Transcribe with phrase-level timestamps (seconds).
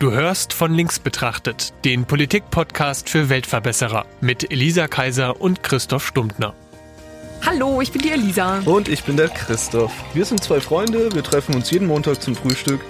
[0.00, 6.54] Du hörst von links betrachtet, den Politik-Podcast für Weltverbesserer mit Elisa Kaiser und Christoph Stumptner.
[7.44, 8.60] Hallo, ich bin die Elisa.
[8.60, 9.92] Und ich bin der Christoph.
[10.14, 12.80] Wir sind zwei Freunde, wir treffen uns jeden Montag zum Frühstück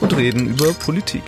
[0.00, 1.22] und reden über Politik.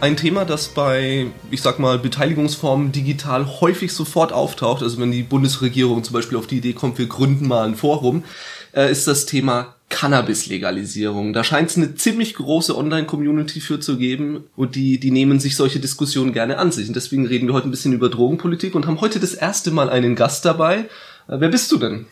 [0.00, 5.24] Ein Thema, das bei, ich sag mal, Beteiligungsformen digital häufig sofort auftaucht, also wenn die
[5.24, 8.24] Bundesregierung zum Beispiel auf die Idee kommt, wir gründen mal ein Forum,
[8.72, 11.32] äh, ist das Thema Cannabis-Legalisierung.
[11.32, 15.56] Da scheint es eine ziemlich große Online-Community für zu geben und die, die nehmen sich
[15.56, 16.88] solche Diskussionen gerne an sich.
[16.88, 19.88] Und deswegen reden wir heute ein bisschen über Drogenpolitik und haben heute das erste Mal
[19.88, 20.80] einen Gast dabei.
[21.28, 22.06] Äh, wer bist du denn?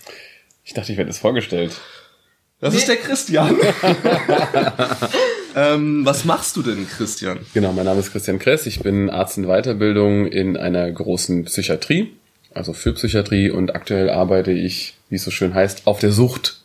[0.64, 1.72] Ich dachte, ich werde es vorgestellt.
[2.60, 2.80] Das nee.
[2.80, 3.54] ist der Christian.
[5.54, 7.40] ähm, was machst du denn, Christian?
[7.52, 8.66] Genau, mein Name ist Christian Kress.
[8.66, 12.14] Ich bin Arzt in Weiterbildung in einer großen Psychiatrie,
[12.54, 16.62] also für Psychiatrie und aktuell arbeite ich, wie es so schön heißt, auf der Sucht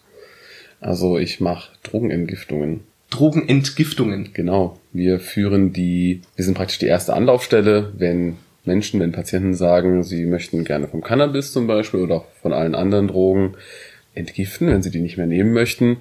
[0.82, 2.82] also ich mache Drogenentgiftungen.
[3.12, 4.32] Drogenentgiftungen.
[4.34, 4.80] Genau.
[4.92, 10.26] Wir führen die, wir sind praktisch die erste Anlaufstelle, wenn Menschen, wenn Patienten sagen, sie
[10.26, 13.56] möchten gerne vom Cannabis zum Beispiel oder auch von allen anderen Drogen
[14.14, 15.98] entgiften, wenn sie die nicht mehr nehmen möchten,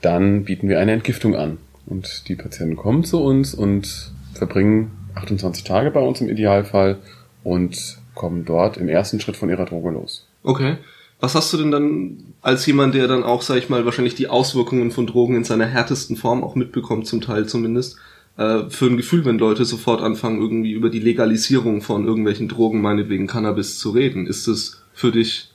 [0.00, 1.58] dann bieten wir eine Entgiftung an.
[1.86, 6.98] Und die Patienten kommen zu uns und verbringen 28 Tage bei uns im Idealfall
[7.42, 10.26] und kommen dort im ersten Schritt von ihrer Droge los.
[10.42, 10.76] Okay.
[11.24, 14.28] Was hast du denn dann als jemand, der dann auch, sag ich mal, wahrscheinlich die
[14.28, 17.96] Auswirkungen von Drogen in seiner härtesten Form auch mitbekommt, zum Teil zumindest,
[18.36, 22.82] äh, für ein Gefühl, wenn Leute sofort anfangen, irgendwie über die Legalisierung von irgendwelchen Drogen,
[22.82, 24.26] meinetwegen Cannabis, zu reden?
[24.26, 25.48] Ist das für dich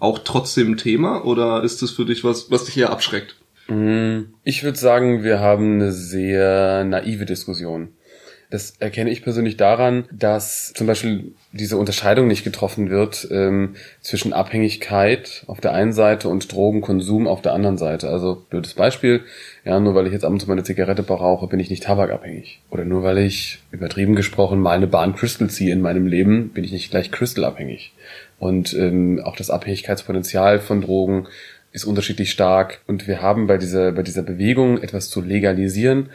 [0.00, 3.36] auch trotzdem Thema oder ist das für dich was, was dich eher abschreckt?
[3.68, 7.90] Mm, ich würde sagen, wir haben eine sehr naive Diskussion.
[8.52, 14.34] Das erkenne ich persönlich daran, dass zum Beispiel diese Unterscheidung nicht getroffen wird ähm, zwischen
[14.34, 18.10] Abhängigkeit auf der einen Seite und Drogenkonsum auf der anderen Seite.
[18.10, 19.22] Also blödes Beispiel,
[19.64, 22.60] ja, nur weil ich jetzt ab und zu meine Zigarette rauche, bin ich nicht tabakabhängig.
[22.68, 26.62] Oder nur weil ich, übertrieben gesprochen, mal eine Bahn Crystal ziehe in meinem Leben, bin
[26.62, 27.94] ich nicht gleich Crystal abhängig.
[28.38, 31.26] Und ähm, auch das Abhängigkeitspotenzial von Drogen
[31.72, 32.82] ist unterschiedlich stark.
[32.86, 36.10] Und wir haben bei dieser, bei dieser Bewegung etwas zu legalisieren,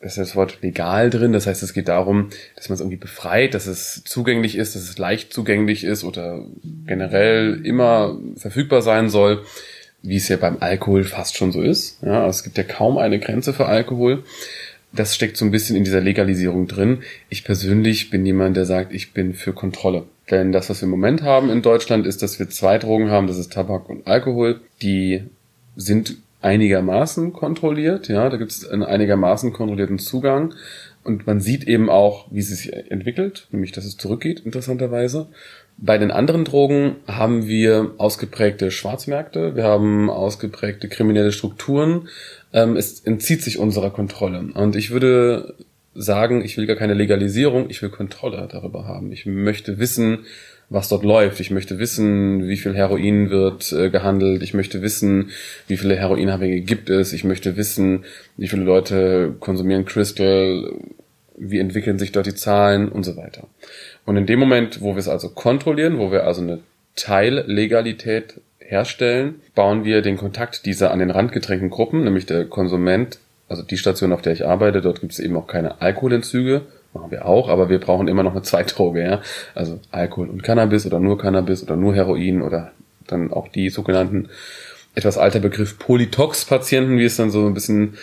[0.00, 1.32] ist das Wort legal drin.
[1.32, 4.82] Das heißt, es geht darum, dass man es irgendwie befreit, dass es zugänglich ist, dass
[4.82, 6.46] es leicht zugänglich ist oder
[6.86, 9.44] generell immer verfügbar sein soll,
[10.02, 12.02] wie es ja beim Alkohol fast schon so ist.
[12.02, 14.24] Ja, es gibt ja kaum eine Grenze für Alkohol.
[14.92, 17.02] Das steckt so ein bisschen in dieser Legalisierung drin.
[17.28, 20.04] Ich persönlich bin jemand, der sagt, ich bin für Kontrolle.
[20.30, 23.26] Denn das, was wir im Moment haben in Deutschland, ist, dass wir zwei Drogen haben,
[23.26, 24.60] das ist Tabak und Alkohol.
[24.82, 25.24] Die
[25.76, 28.08] sind einigermaßen kontrolliert.
[28.08, 30.54] Ja, da gibt es einen einigermaßen kontrollierten Zugang.
[31.02, 35.28] Und man sieht eben auch, wie es sich entwickelt, nämlich dass es zurückgeht, interessanterweise.
[35.78, 42.08] Bei den anderen Drogen haben wir ausgeprägte Schwarzmärkte, wir haben ausgeprägte kriminelle Strukturen.
[42.52, 44.50] Ähm, es entzieht sich unserer Kontrolle.
[44.52, 45.54] Und ich würde
[45.94, 49.10] sagen, ich will gar keine Legalisierung, ich will Kontrolle darüber haben.
[49.10, 50.26] Ich möchte wissen,
[50.70, 51.40] was dort läuft.
[51.40, 54.42] Ich möchte wissen, wie viel Heroin wird äh, gehandelt.
[54.42, 55.30] Ich möchte wissen,
[55.66, 57.12] wie viele Heroinabhängige gibt es.
[57.12, 58.04] Ich möchte wissen,
[58.36, 60.72] wie viele Leute konsumieren Crystal,
[61.36, 63.48] wie entwickeln sich dort die Zahlen und so weiter.
[64.06, 66.60] Und in dem Moment, wo wir es also kontrollieren, wo wir also eine
[66.94, 73.18] Teillegalität herstellen, bauen wir den Kontakt dieser an den Rand gedrängten Gruppen, nämlich der Konsument,
[73.48, 77.10] also die Station, auf der ich arbeite, dort gibt es eben auch keine Alkoholentzüge, machen
[77.10, 79.20] wir auch, aber wir brauchen immer noch eine Zweitdroge, ja.
[79.54, 82.72] Also Alkohol und Cannabis oder nur Cannabis oder nur Heroin oder
[83.06, 84.28] dann auch die sogenannten
[84.94, 87.96] etwas alter Begriff Polytox-Patienten, wie es dann so ein bisschen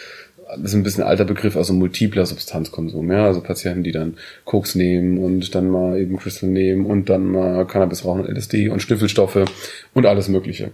[0.49, 4.75] das ist ein bisschen alter Begriff, also multipler Substanzkonsum, ja, also Patienten, die dann Koks
[4.75, 8.81] nehmen und dann mal eben Crystal nehmen und dann mal Cannabis rauchen und LSD und
[8.81, 9.45] Schnüffelstoffe
[9.93, 10.71] und alles Mögliche.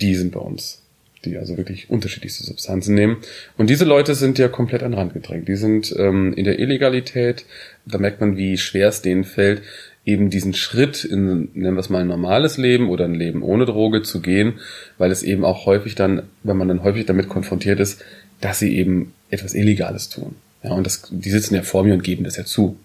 [0.00, 0.85] Die sind bei uns
[1.26, 3.18] die also wirklich unterschiedlichste Substanzen nehmen.
[3.56, 5.48] Und diese Leute sind ja komplett an den Rand gedrängt.
[5.48, 7.44] Die sind ähm, in der Illegalität,
[7.84, 9.62] da merkt man, wie schwer es denen fällt,
[10.06, 13.66] eben diesen Schritt in, nennen wir es mal, ein normales Leben oder ein Leben ohne
[13.66, 14.54] Droge zu gehen,
[14.98, 18.02] weil es eben auch häufig dann, wenn man dann häufig damit konfrontiert ist,
[18.40, 20.36] dass sie eben etwas Illegales tun.
[20.62, 22.78] Ja, und das, die sitzen ja vor mir und geben das ja zu.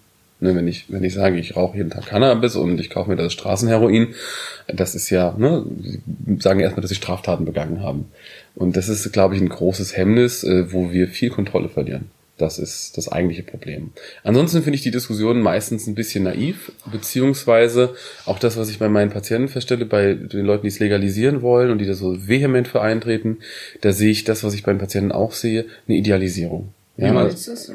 [0.44, 3.16] Ne, wenn ich, wenn ich sage, ich rauche jeden Tag Cannabis und ich kaufe mir
[3.16, 4.16] das Straßenheroin,
[4.68, 5.64] das ist ja, ne,
[6.40, 8.06] sagen erstmal, dass sie Straftaten begangen haben.
[8.56, 12.10] Und das ist, glaube ich, ein großes Hemmnis, äh, wo wir viel Kontrolle verlieren.
[12.40, 13.92] Das ist das eigentliche Problem.
[14.24, 17.94] Ansonsten finde ich die Diskussion meistens ein bisschen naiv, beziehungsweise
[18.26, 21.70] auch das, was ich bei meinen Patienten feststelle, bei den Leuten, die es legalisieren wollen
[21.70, 23.38] und die da so vehement für eintreten,
[23.82, 26.74] da sehe ich das, was ich bei den Patienten auch sehe, eine Idealisierung.
[27.01, 27.71] Ja, wie meinst du das?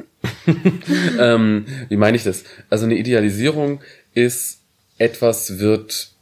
[1.19, 2.45] ähm, wie meine ich das?
[2.71, 3.81] Also eine Idealisierung
[4.15, 4.61] ist,
[4.99, 6.13] etwas wird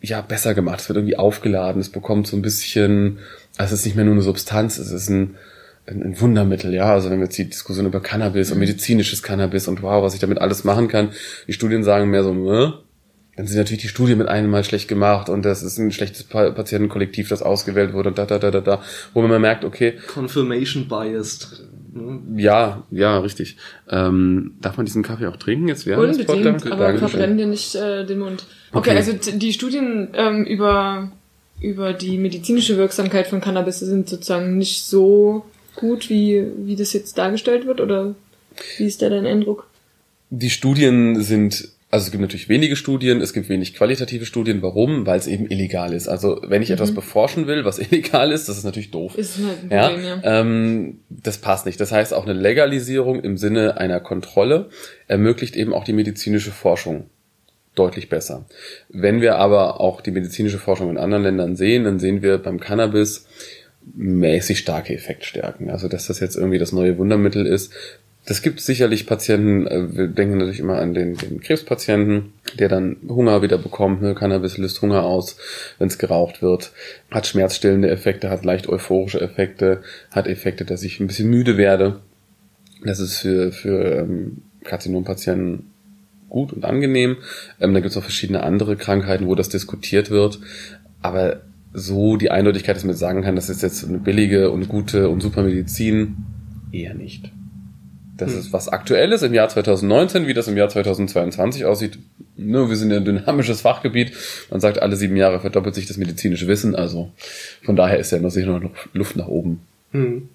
[0.00, 3.20] ja besser gemacht, es wird irgendwie aufgeladen, es bekommt so ein bisschen,
[3.56, 5.36] also es ist nicht mehr nur eine Substanz, es ist ein,
[5.86, 6.92] ein, ein Wundermittel, ja.
[6.92, 10.20] Also wenn wir jetzt die Diskussion über Cannabis und medizinisches Cannabis und wow, was ich
[10.20, 11.10] damit alles machen kann,
[11.46, 12.74] die Studien sagen mehr so, ne?
[13.36, 16.24] dann sind natürlich die Studien mit einem Mal schlecht gemacht und das ist ein schlechtes
[16.24, 18.82] Patientenkollektiv, das ausgewählt wurde und da, da, da, da, da,
[19.14, 19.94] wo man merkt, okay.
[20.12, 21.61] Confirmation biased.
[22.36, 23.56] Ja, ja, richtig.
[23.88, 26.70] Ähm, darf man diesen Kaffee auch trinken jetzt während des Podcasts?
[26.70, 28.44] aber verbrennen dir nicht äh, den Mund.
[28.72, 28.96] Okay, okay.
[28.96, 31.12] also die Studien ähm, über,
[31.60, 35.44] über die medizinische Wirksamkeit von Cannabis sind sozusagen nicht so
[35.76, 38.14] gut, wie, wie das jetzt dargestellt wird, oder
[38.78, 39.66] wie ist da dein Eindruck?
[40.30, 44.62] Die Studien sind also es gibt natürlich wenige Studien, es gibt wenig qualitative Studien.
[44.62, 45.04] Warum?
[45.04, 46.08] Weil es eben illegal ist.
[46.08, 46.76] Also wenn ich mhm.
[46.76, 49.14] etwas beforschen will, was illegal ist, das ist natürlich doof.
[49.14, 50.16] Ist halt ein Problem, ja.
[50.16, 50.40] ja.
[50.40, 51.78] Ähm, das passt nicht.
[51.78, 54.70] Das heißt, auch eine Legalisierung im Sinne einer Kontrolle
[55.06, 57.10] ermöglicht eben auch die medizinische Forschung
[57.74, 58.46] deutlich besser.
[58.88, 62.58] Wenn wir aber auch die medizinische Forschung in anderen Ländern sehen, dann sehen wir beim
[62.58, 63.26] Cannabis
[63.94, 65.68] mäßig starke Effektstärken.
[65.68, 67.70] Also dass das jetzt irgendwie das neue Wundermittel ist,
[68.24, 72.96] das gibt sicherlich Patienten, äh, wir denken natürlich immer an den, den Krebspatienten, der dann
[73.08, 74.00] Hunger wieder bekommt.
[74.00, 74.14] Ne?
[74.14, 75.36] Cannabis löst Hunger aus,
[75.78, 76.72] wenn es geraucht wird,
[77.10, 82.00] hat schmerzstillende Effekte, hat leicht euphorische Effekte, hat Effekte, dass ich ein bisschen müde werde.
[82.84, 85.70] Das ist für, für ähm, Karzinompatienten
[86.28, 87.16] gut und angenehm.
[87.60, 90.38] Ähm, da gibt es auch verschiedene andere Krankheiten, wo das diskutiert wird.
[91.00, 91.42] Aber
[91.72, 95.20] so die Eindeutigkeit, dass man sagen kann, das ist jetzt eine billige und gute und
[95.20, 96.16] super Medizin,
[96.70, 97.32] eher nicht.
[98.22, 98.40] Das hm.
[98.40, 101.98] ist was Aktuelles im Jahr 2019, wie das im Jahr 2022 aussieht.
[102.36, 104.12] Ne, wir sind ja ein dynamisches Fachgebiet.
[104.50, 106.74] Man sagt, alle sieben Jahre verdoppelt sich das medizinische Wissen.
[106.74, 107.10] Also
[107.62, 109.60] von daher ist ja noch sicher noch Luft nach oben.
[109.92, 110.28] Hm.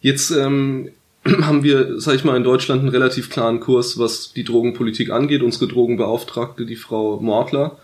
[0.00, 0.90] Jetzt ähm,
[1.42, 5.42] haben wir, sag ich mal, in Deutschland einen relativ klaren Kurs, was die Drogenpolitik angeht.
[5.42, 7.78] Unsere Drogenbeauftragte, die Frau Mortler,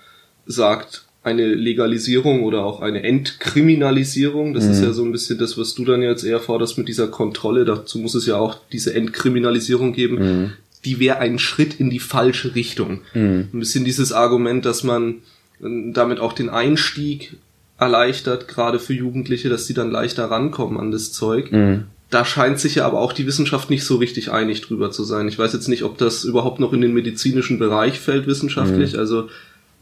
[0.47, 4.53] sagt, eine Legalisierung oder auch eine Entkriminalisierung.
[4.53, 4.71] Das mhm.
[4.71, 7.65] ist ja so ein bisschen das, was du dann jetzt eher forderst mit dieser Kontrolle.
[7.65, 10.19] Dazu muss es ja auch diese Entkriminalisierung geben.
[10.19, 10.53] Mhm.
[10.85, 13.01] Die wäre ein Schritt in die falsche Richtung.
[13.15, 13.49] Mhm.
[13.53, 15.23] Ein bisschen dieses Argument, dass man
[15.63, 17.37] äh, damit auch den Einstieg
[17.79, 21.51] erleichtert, gerade für Jugendliche, dass sie dann leichter rankommen an das Zeug.
[21.51, 21.85] Mhm.
[22.11, 25.27] Da scheint sich ja aber auch die Wissenschaft nicht so richtig einig drüber zu sein.
[25.27, 28.93] Ich weiß jetzt nicht, ob das überhaupt noch in den medizinischen Bereich fällt wissenschaftlich.
[28.93, 28.99] Mhm.
[28.99, 29.29] Also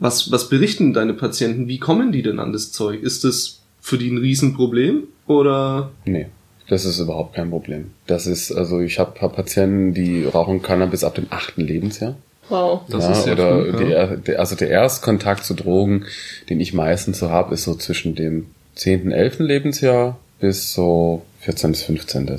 [0.02, 1.68] was, was berichten deine Patienten?
[1.68, 3.02] Wie kommen die denn an das Zeug?
[3.02, 5.90] Ist das für die ein Riesenproblem oder?
[6.04, 6.26] Nee.
[6.68, 7.90] Das ist überhaupt kein Problem.
[8.06, 12.16] Das ist, also ich habe hab Patienten, die rauchen Cannabis ab dem achten Lebensjahr.
[12.48, 12.82] Wow.
[12.88, 14.06] Das ja, ist sehr oder cool, ja.
[14.16, 16.06] der, also der Erstkontakt zu Drogen,
[16.48, 21.72] den ich meistens so habe, ist so zwischen dem zehnten, elften Lebensjahr bis so 14.
[21.72, 22.30] bis 15.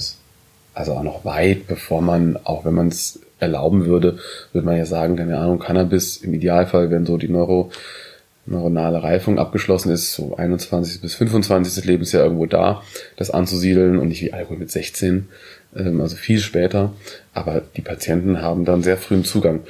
[0.74, 4.18] Also auch noch weit, bevor man, auch wenn man es erlauben würde,
[4.52, 7.72] würde man ja sagen, keine Ahnung, Cannabis im Idealfall, wenn so die Neuro,
[8.46, 11.02] neuronale Reifung abgeschlossen ist, so 21.
[11.02, 11.86] bis 25.
[11.86, 12.84] Lebensjahr irgendwo da,
[13.16, 15.30] das anzusiedeln und nicht wie Alkohol mit 16,
[15.76, 16.94] ähm, also viel später.
[17.34, 19.62] Aber die Patienten haben dann sehr frühen Zugang.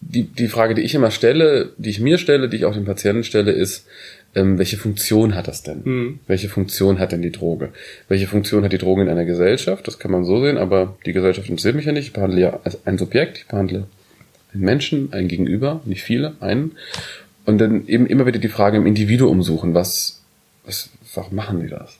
[0.00, 2.84] Die, die Frage, die ich immer stelle, die ich mir stelle, die ich auch den
[2.84, 3.86] Patienten stelle, ist,
[4.34, 5.82] ähm, welche Funktion hat das denn?
[5.84, 6.20] Mhm.
[6.26, 7.70] Welche Funktion hat denn die Droge?
[8.08, 9.86] Welche Funktion hat die Droge in einer Gesellschaft?
[9.86, 12.06] Das kann man so sehen, aber die Gesellschaft interessiert mich ja nicht.
[12.06, 13.86] Ich behandle ja ein Subjekt, ich behandle
[14.54, 16.72] einen Menschen, ein Gegenüber, nicht viele, einen.
[17.44, 20.22] Und dann eben immer wieder die Frage im Individuum suchen, was,
[20.64, 21.98] was, warum machen die das?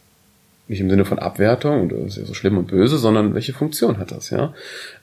[0.69, 3.99] Nicht im Sinne von Abwertung das ist ja so schlimm und böse, sondern welche Funktion
[3.99, 4.54] hat das, ja?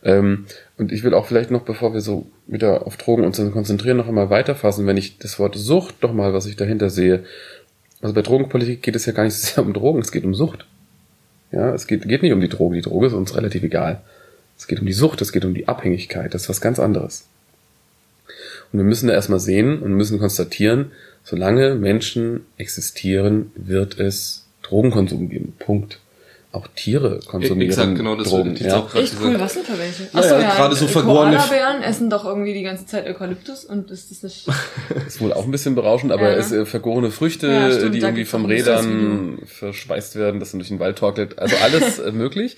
[0.04, 0.46] Ähm,
[0.78, 4.08] und ich will auch vielleicht noch, bevor wir so wieder auf Drogen uns konzentrieren, noch
[4.08, 7.26] einmal weiterfassen, wenn ich das Wort Sucht doch mal, was ich dahinter sehe.
[8.02, 10.34] Also bei Drogenpolitik geht es ja gar nicht so sehr um Drogen, es geht um
[10.34, 10.66] Sucht.
[11.52, 14.02] Ja, es geht, geht nicht um die Droge, die Droge ist uns relativ egal.
[14.58, 17.28] Es geht um die Sucht, es geht um die Abhängigkeit, das ist was ganz anderes.
[18.72, 20.92] Und wir müssen da erstmal sehen und müssen konstatieren,
[21.24, 25.54] solange Menschen existieren, wird es Drogenkonsum geben.
[25.58, 26.00] Punkt
[26.52, 27.70] auch Tiere konsumieren.
[27.70, 28.56] Exakt, genau, das Drogen.
[28.56, 28.84] Ich ja.
[28.96, 30.10] Echt cool, was denn für welche?
[30.14, 33.92] Achso, ja, ja, gerade so vergorene Koalabären essen doch irgendwie die ganze Zeit Eukalyptus und
[33.92, 34.48] ist das nicht...
[35.08, 36.38] ist wohl auch ein bisschen berauschend, aber ja.
[36.38, 40.70] es äh, vergorene Früchte, ja, stimmt, die irgendwie vom Rädern verschweißt werden, dass man durch
[40.70, 41.38] den Wald torkelt.
[41.38, 42.58] Also alles äh, möglich.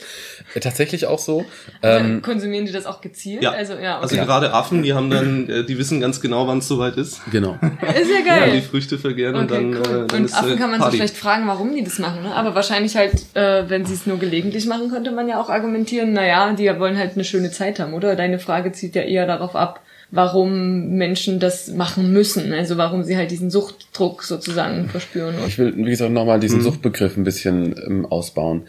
[0.54, 1.44] Äh, tatsächlich auch so.
[1.84, 3.44] Ähm, konsumieren die das auch gezielt?
[3.44, 3.52] Ja.
[3.52, 4.04] Also, ja, okay.
[4.04, 7.20] also gerade Affen, die haben dann, äh, die wissen ganz genau, wann es soweit ist.
[7.30, 7.60] Genau.
[7.62, 8.48] ist ja geil.
[8.48, 10.04] Ja, die Früchte vergären okay, und dann, cool.
[10.04, 12.34] äh, dann und ist Affen kann man sich vielleicht fragen, warum die das machen, ne?
[12.34, 16.14] aber wahrscheinlich halt, äh, wenn sie es nur gelegentlich machen, könnte man ja auch argumentieren,
[16.14, 18.16] naja, die wollen halt eine schöne Zeit haben, oder?
[18.16, 23.18] Deine Frage zieht ja eher darauf ab, warum Menschen das machen müssen, also warum sie
[23.18, 25.36] halt diesen Suchtdruck sozusagen verspüren.
[25.48, 26.64] Ich will, wie gesagt, nochmal diesen mhm.
[26.64, 28.64] Suchtbegriff ein bisschen ähm, ausbauen.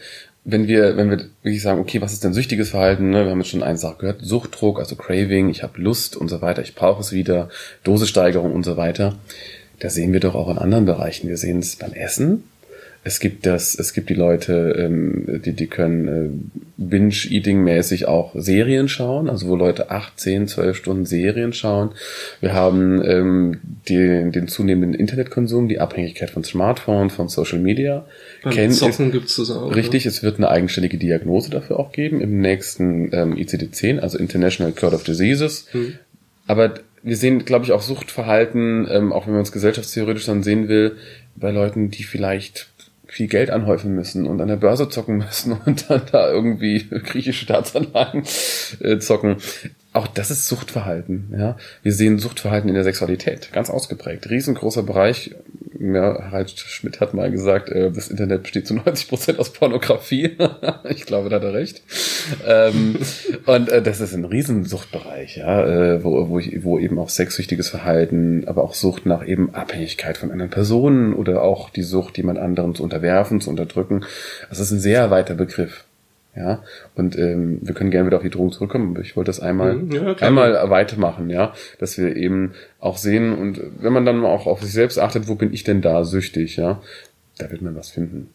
[0.45, 3.11] Wenn wir, wenn wir wirklich sagen, okay, was ist denn süchtiges Verhalten?
[3.11, 3.23] Ne?
[3.23, 6.41] Wir haben jetzt schon eine Sache gehört, Suchtdruck, also Craving, ich habe Lust und so
[6.41, 7.49] weiter, ich brauche es wieder,
[7.83, 9.15] Dosesteigerung und so weiter.
[9.79, 11.27] Da sehen wir doch auch in anderen Bereichen.
[11.27, 12.43] Wir sehen es beim Essen,
[13.05, 16.29] Es gibt das, es gibt die Leute, ähm, die, die können äh,
[16.77, 21.91] Binge-Eating-mäßig auch Serien schauen, also wo Leute acht, zehn, zwölf Stunden Serien schauen.
[22.39, 28.05] Wir haben ähm, die, den zunehmenden Internetkonsum, die Abhängigkeit von Smartphones, von Social Media.
[28.41, 29.75] Beim Zocken gibt's das auch.
[29.75, 34.71] Richtig, es wird eine eigenständige Diagnose dafür auch geben im nächsten ähm, ICD-10, also International
[34.71, 35.67] Code of Diseases.
[36.47, 40.69] Aber wir sehen, glaube ich, auch Suchtverhalten, ähm, auch wenn man es gesellschaftstheoretisch dann sehen
[40.69, 40.95] will,
[41.35, 42.72] bei Leuten, die vielleicht
[43.13, 47.45] viel Geld anhäufen müssen und an der Börse zocken müssen und dann da irgendwie griechische
[47.45, 48.23] Staatsanleihen
[48.79, 49.37] äh, zocken.
[49.93, 51.31] Auch das ist Suchtverhalten.
[51.37, 54.27] Ja, wir sehen Suchtverhalten in der Sexualität ganz ausgeprägt.
[54.31, 55.35] Riesengroßer Bereich.
[55.85, 60.37] Ja, Harald Schmidt hat mal gesagt, äh, das Internet besteht zu 90 Prozent aus Pornografie.
[60.89, 61.81] ich glaube, da hat er recht.
[62.47, 62.95] Ähm,
[63.45, 67.67] und äh, das ist ein Riesensuchtbereich, ja, äh, wo, wo, ich, wo eben auch sexsüchtiges
[67.67, 72.39] Verhalten, aber auch Sucht nach eben Abhängigkeit von anderen Personen oder auch die Sucht, jemand
[72.39, 74.05] anderen zu unterwerfen, zu unterdrücken.
[74.47, 75.83] Das ist ein sehr weiter Begriff.
[76.35, 76.63] Ja,
[76.95, 79.75] und ähm, wir können gerne wieder auf die Drogen zurückkommen, aber ich wollte das einmal,
[79.75, 84.47] Mhm, ja, einmal weitermachen, ja, dass wir eben auch sehen und wenn man dann auch
[84.47, 86.81] auf sich selbst achtet, wo bin ich denn da süchtig, ja,
[87.37, 88.31] da wird man was finden.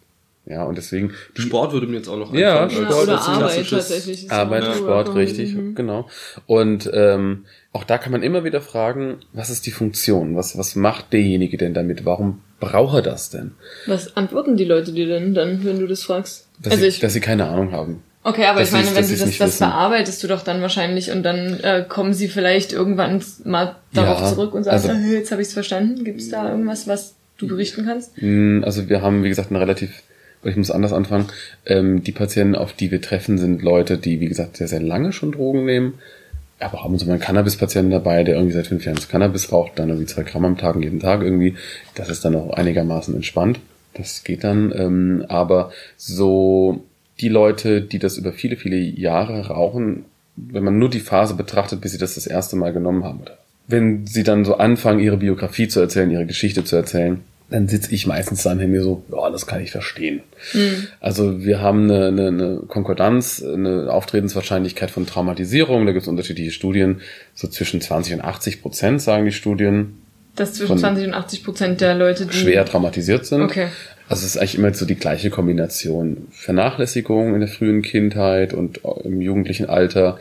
[0.47, 3.26] Ja, und deswegen die Sport würde mir jetzt auch noch Ja, einfallen, Sport oder als
[3.28, 4.25] Arbeit tatsächlich.
[4.26, 5.75] ist Arbeit, auch Sport, richtig, Mhm.
[5.75, 6.09] genau.
[6.47, 10.37] Und ähm, auch da kann man immer wieder fragen, was ist die Funktion?
[10.37, 12.05] Was, was macht derjenige denn damit?
[12.07, 13.53] Warum braucht er das denn?
[13.87, 16.47] Was antworten die Leute dir denn dann, wenn du das fragst?
[16.61, 18.03] Dass, also sie, ich, dass sie keine Ahnung haben.
[18.25, 19.59] okay, aber dass ich meine, wenn du das, das wissen.
[19.61, 24.29] bearbeitest du doch dann wahrscheinlich und dann äh, kommen sie vielleicht irgendwann mal darauf Ja,
[24.35, 26.05] zurück und sagen, also- jetzt habe ich es verstanden.
[26.05, 28.21] Gibt es da irgendwas, was du berichten kannst?
[28.21, 30.03] Mm, Also wir haben, wie gesagt, eine relativ,
[30.43, 31.27] ich muss anders anfangen.
[31.67, 35.12] Ähm, die Patienten, auf die wir treffen, sind Leute, die, wie gesagt, sehr, sehr lange
[35.12, 35.95] schon Drogen nehmen.
[36.61, 39.79] Aber haben so mal einen Cannabis-Patienten dabei, der irgendwie seit fünf Jahren das Cannabis raucht,
[39.79, 41.55] dann irgendwie zwei Gramm am Tag, jeden Tag irgendwie.
[41.95, 43.61] Das ist dann auch einigermaßen entspannt.
[43.95, 44.73] Das geht dann.
[44.77, 46.85] Ähm, aber so
[47.21, 50.05] die Leute, die das über viele, viele Jahre rauchen,
[50.37, 53.38] wenn man nur die Phase betrachtet, bis sie das das erste Mal genommen haben, oder
[53.67, 57.95] wenn sie dann so anfangen, ihre Biografie zu erzählen, ihre Geschichte zu erzählen, dann sitze
[57.95, 60.21] ich meistens dann hinter mir so, ja, das kann ich verstehen.
[61.00, 66.50] Also wir haben eine, eine, eine Konkordanz, eine Auftretenswahrscheinlichkeit von Traumatisierung, da gibt es unterschiedliche
[66.50, 67.00] Studien,
[67.35, 69.99] so zwischen 20 und 80 Prozent, sagen die Studien,
[70.37, 73.43] Dass zwischen Von 20 und 80 Prozent der Leute, die schwer traumatisiert sind.
[73.43, 73.69] Okay.
[74.09, 76.28] Also es ist eigentlich immer so die gleiche Kombination.
[76.31, 80.19] Vernachlässigung in der frühen Kindheit und im jugendlichen Alter,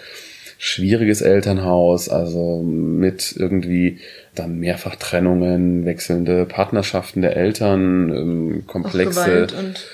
[0.58, 4.00] schwieriges Elternhaus, also mit irgendwie
[4.36, 9.86] dann mehrfach Trennungen, wechselnde Partnerschaften der Eltern, ähm, komplexe Gewalt und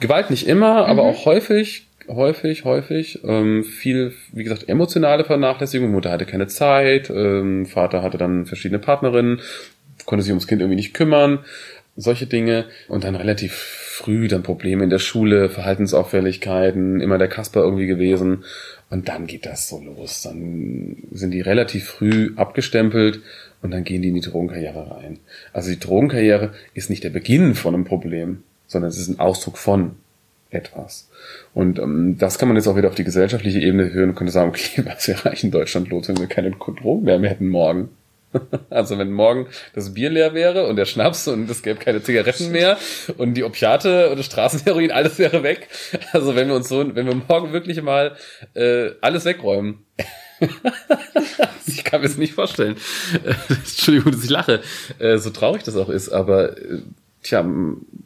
[0.00, 3.20] Gewalt nicht immer, aber auch häufig, häufig, häufig.
[3.24, 5.90] Ähm, viel, wie gesagt, emotionale Vernachlässigung.
[5.90, 9.40] Mutter hatte keine Zeit, ähm, Vater hatte dann verschiedene Partnerinnen,
[10.06, 11.40] konnte sich ums Kind irgendwie nicht kümmern.
[11.96, 12.64] Solche Dinge.
[12.88, 13.52] Und dann relativ
[14.02, 18.44] früh dann Probleme in der Schule, Verhaltensauffälligkeiten, immer der Kasper irgendwie gewesen.
[18.90, 20.22] Und dann geht das so los.
[20.22, 23.20] Dann sind die relativ früh abgestempelt
[23.62, 25.20] und dann gehen die in die Drogenkarriere rein.
[25.52, 29.56] Also die Drogenkarriere ist nicht der Beginn von einem Problem, sondern es ist ein Ausdruck
[29.56, 29.92] von
[30.50, 31.08] etwas.
[31.54, 34.32] Und ähm, das kann man jetzt auch wieder auf die gesellschaftliche Ebene hören und könnte
[34.32, 37.88] sagen, okay, was wäre eigentlich in Deutschland los, wenn wir keine Drogen mehr hätten morgen?
[38.70, 42.50] Also wenn morgen das Bier leer wäre und der Schnaps und es gäbe keine Zigaretten
[42.50, 42.78] mehr
[43.18, 45.68] und die Opiate und Straßenheroin, alles wäre weg.
[46.12, 48.16] Also wenn wir uns so, wenn wir morgen wirklich mal
[48.54, 49.84] äh, alles wegräumen.
[51.66, 52.76] ich kann mir das nicht vorstellen.
[53.48, 54.60] Entschuldigung, dass ich lache.
[54.98, 56.78] Äh, so traurig das auch ist, aber äh,
[57.22, 57.44] tja,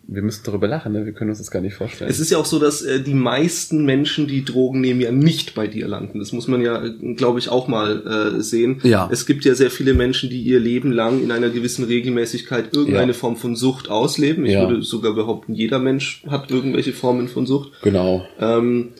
[0.08, 1.04] wir müssen darüber lachen, ne?
[1.06, 2.10] wir können uns das gar nicht vorstellen.
[2.10, 5.54] Es ist ja auch so, dass äh, die meisten Menschen, die Drogen nehmen, ja nicht
[5.54, 6.18] bei dir landen.
[6.18, 8.80] Das muss man ja, glaube ich, auch mal äh, sehen.
[8.82, 9.08] Ja.
[9.10, 13.12] Es gibt ja sehr viele Menschen, die ihr Leben lang in einer gewissen Regelmäßigkeit irgendeine
[13.12, 13.18] Ja.
[13.18, 14.44] Form von Sucht ausleben.
[14.46, 14.68] Ich Ja.
[14.68, 17.72] würde sogar behaupten, jeder Mensch hat irgendwelche Formen von Sucht.
[17.82, 18.26] genau.
[18.38, 18.90] Ähm,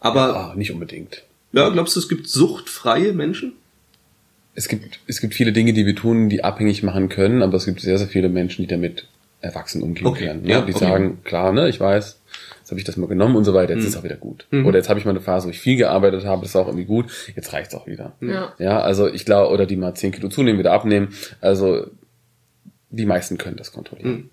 [0.00, 1.22] aber Ah, nicht unbedingt.
[1.52, 3.52] ja, glaubst du, es gibt suchtfreie Menschen?
[4.54, 7.66] Es gibt, es gibt viele Dinge, die wir tun, die abhängig machen können, aber es
[7.66, 9.06] gibt sehr, sehr viele Menschen, die damit
[9.40, 10.44] erwachsen umgehen Okay, können.
[10.46, 10.84] ja, Ja, die okay.
[10.84, 12.20] sagen, klar, ne, ich weiß,
[12.60, 14.46] jetzt habe ich das mal genommen und so weiter, jetzt ist es auch wieder gut.
[14.50, 16.66] Oder jetzt habe ich mal eine Phase, wo ich viel gearbeitet habe, das ist auch
[16.66, 18.12] irgendwie gut, jetzt reicht's auch wieder.
[18.20, 18.54] Ja.
[18.58, 21.08] Ja, also ich glaube, oder die mal 10 Kilo zunehmen, wieder abnehmen.
[21.40, 21.86] Also
[22.90, 24.30] die meisten können das kontrollieren.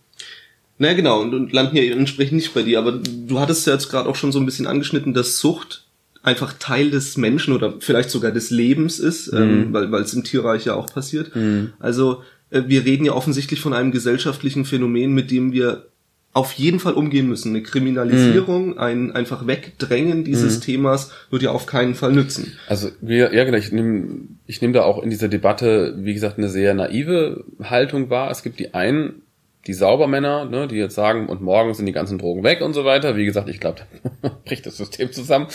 [0.79, 2.79] Na genau, und, und landen hier entsprechend nicht bei dir.
[2.79, 5.85] Aber du hattest ja jetzt gerade auch schon so ein bisschen angeschnitten, dass Sucht
[6.23, 10.23] einfach Teil des Menschen oder vielleicht sogar des Lebens ist, ähm, weil weil es im
[10.23, 11.31] Tierreich ja auch passiert.
[11.79, 12.21] Also äh,
[12.53, 15.87] wir reden ja offensichtlich von einem gesellschaftlichen Phänomen, mit dem wir
[16.33, 17.49] auf jeden Fall umgehen müssen.
[17.49, 22.53] Eine Kriminalisierung, ein einfach Wegdrängen dieses Themas wird ja auf keinen Fall nützen.
[22.67, 26.39] Also wir, ja genau, ich nehme ich nehm da auch in dieser Debatte, wie gesagt,
[26.39, 28.31] eine sehr naive Haltung wahr.
[28.31, 29.21] Es gibt die einen,
[29.65, 32.83] die Saubermänner, ne, die jetzt sagen, und morgen sind die ganzen Drogen weg und so
[32.83, 33.15] weiter.
[33.15, 33.81] Wie gesagt, ich glaube,
[34.45, 35.47] bricht das System zusammen,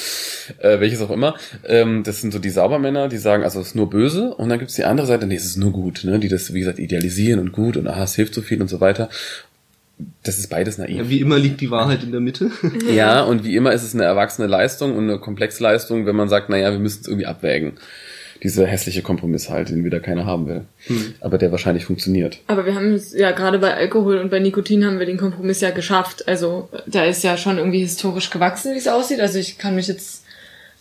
[0.59, 1.35] äh, welches auch immer.
[1.67, 4.35] Ähm, das sind so die Saubermänner, die sagen, also es ist nur böse.
[4.35, 6.61] Und dann gibt's die andere Seite, nee, es ist nur gut, ne, die das, wie
[6.61, 9.11] gesagt, idealisieren und gut und aha, es hilft so viel und so weiter.
[10.23, 10.97] Das ist beides naiv.
[10.97, 12.51] Ja, wie immer liegt die Wahrheit in der Mitte.
[12.91, 16.49] Ja, und wie immer ist es eine erwachsene Leistung und eine Komplexleistung, wenn man sagt,
[16.49, 17.73] naja, wir müssen es irgendwie abwägen.
[18.43, 20.63] Dieser hässliche Kompromiss halt, den wieder keiner haben will.
[21.21, 22.39] Aber der wahrscheinlich funktioniert.
[22.47, 25.61] Aber wir haben es ja gerade bei Alkohol und bei Nikotin haben wir den Kompromiss
[25.61, 26.29] ja geschafft.
[26.29, 29.21] Also da ist ja schon irgendwie historisch gewachsen, wie es aussieht.
[29.21, 30.25] Also ich kann mich jetzt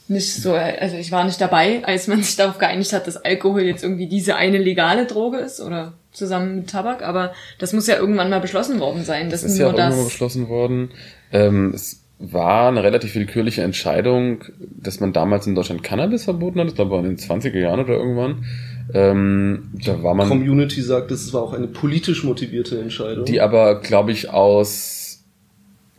[0.08, 3.64] nicht so, also ich war nicht dabei, als man sich darauf geeinigt hat, dass Alkohol
[3.64, 7.02] jetzt irgendwie diese eine legale Droge ist oder zusammen mit Tabak.
[7.04, 9.30] Aber das muss ja irgendwann mal beschlossen worden sein.
[9.30, 9.86] Das, Das ist nur ja auch das.
[9.90, 10.92] irgendwann beschlossen worden.
[11.32, 16.68] Ähm, es war eine relativ willkürliche Entscheidung, dass man damals in Deutschland Cannabis verboten hat.
[16.68, 18.46] Ich glaube, war in den 20er Jahren oder irgendwann.
[18.94, 23.26] Ähm, da war man, Community sagt, das war auch eine politisch motivierte Entscheidung.
[23.26, 24.98] die aber, glaube ich, aus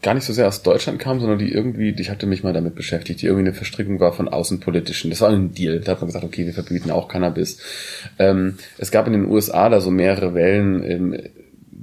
[0.01, 2.75] gar nicht so sehr aus Deutschland kam, sondern die irgendwie, ich hatte mich mal damit
[2.75, 5.11] beschäftigt, die irgendwie eine Verstrickung war von außenpolitischen.
[5.11, 5.81] Das war ein Deal.
[5.81, 7.59] Da hat man gesagt, okay, wir verbieten auch Cannabis.
[8.19, 10.85] Ähm, es gab in den USA da so mehrere Wellen.
[10.85, 11.17] Ähm,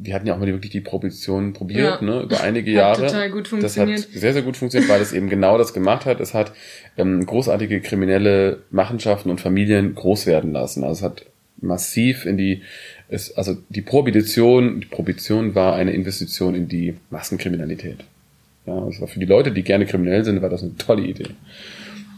[0.05, 2.05] die hatten ja auch mal wirklich die Prohibition probiert, Ja.
[2.05, 3.07] ne, über einige Hat Jahre.
[3.07, 4.00] total gut Das funktioniert.
[4.03, 6.19] hat sehr, sehr gut funktioniert, weil es eben genau das gemacht hat.
[6.21, 6.53] Es hat
[6.97, 10.83] ähm, großartige kriminelle Machenschaften und Familien groß werden lassen.
[10.83, 11.25] Also es hat
[11.62, 12.62] massiv in die,
[13.09, 17.97] es, also die Prohibition, die Prohibition war eine Investition in die Massenkriminalität.
[18.65, 21.27] Ja, es war für die Leute, die gerne kriminell sind, war das eine tolle Idee.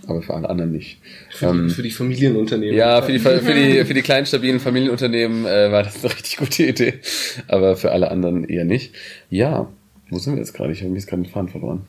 [0.07, 0.99] Aber für alle anderen nicht.
[1.29, 2.75] für, die, für die Familienunternehmen.
[2.75, 6.37] Ja, für die, für die, für die kleinen, stabilen Familienunternehmen äh, war das eine richtig
[6.37, 6.93] gute Idee.
[7.47, 8.95] Aber für alle anderen eher nicht.
[9.29, 9.67] Ja,
[10.09, 10.71] wo sind wir jetzt gerade?
[10.71, 11.81] Ich habe mich jetzt gerade den Faden verloren.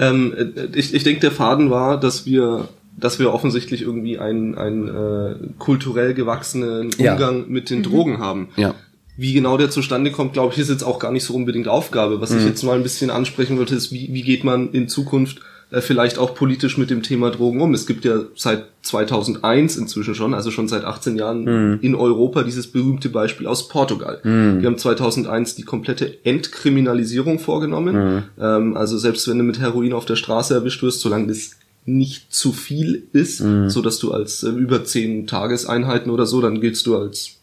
[0.00, 2.68] Ähm, äh, ich ich denke, der Faden war, dass wir
[2.98, 7.12] dass wir offensichtlich irgendwie einen, einen äh, kulturell gewachsenen Ja.
[7.12, 8.48] Umgang mit den Drogen haben.
[8.56, 8.74] Ja.
[9.16, 12.20] Wie genau der zustande kommt, glaube ich, ist jetzt auch gar nicht so unbedingt Aufgabe.
[12.20, 15.40] Was ich jetzt mal ein bisschen ansprechen wollte, ist, wie, wie geht man in Zukunft
[15.70, 17.74] äh, vielleicht auch politisch mit dem Thema Drogen um?
[17.74, 22.68] Es gibt ja seit 2001 inzwischen schon, also schon seit 18 Jahren in Europa dieses
[22.68, 24.20] berühmte Beispiel aus Portugal.
[24.24, 28.24] Die haben 2001 die komplette Entkriminalisierung vorgenommen.
[28.40, 32.32] Ähm, also selbst wenn du mit Heroin auf der Straße erwischt wirst, solange das nicht
[32.32, 33.38] zu viel ist,
[33.70, 37.37] so dass du als äh, über 10 Tageseinheiten oder so, dann giltst du als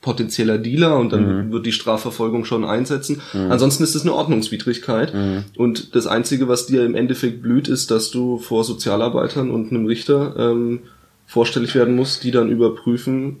[0.00, 3.20] potenzieller Dealer und dann wird die Strafverfolgung schon einsetzen.
[3.50, 5.12] Ansonsten ist es eine Ordnungswidrigkeit.
[5.56, 9.84] Und das Einzige, was dir im Endeffekt blüht, ist, dass du vor Sozialarbeitern und einem
[9.86, 10.80] Richter ähm,
[11.26, 13.36] vorstellig werden musst, die dann überprüfen,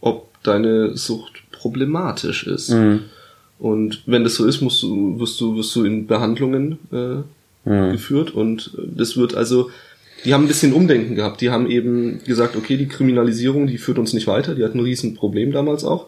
[0.00, 2.68] ob deine Sucht problematisch ist.
[3.58, 7.22] Und wenn das so ist, musst du, wirst du, wirst du in Behandlungen äh,
[7.92, 8.30] geführt.
[8.32, 9.70] Und das wird also,
[10.24, 11.40] die haben ein bisschen Umdenken gehabt.
[11.40, 14.54] Die haben eben gesagt, okay, die Kriminalisierung, die führt uns nicht weiter.
[14.54, 16.06] Die hatten ein Riesenproblem damals auch.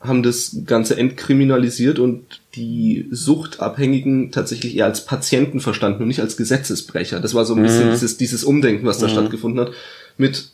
[0.00, 6.36] Haben das Ganze entkriminalisiert und die Suchtabhängigen tatsächlich eher als Patienten verstanden und nicht als
[6.36, 7.20] Gesetzesbrecher.
[7.20, 9.72] Das war so ein bisschen dieses, dieses Umdenken, was da stattgefunden hat,
[10.16, 10.50] mit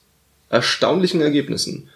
[0.51, 1.89] erstaunlichen Ergebnissen.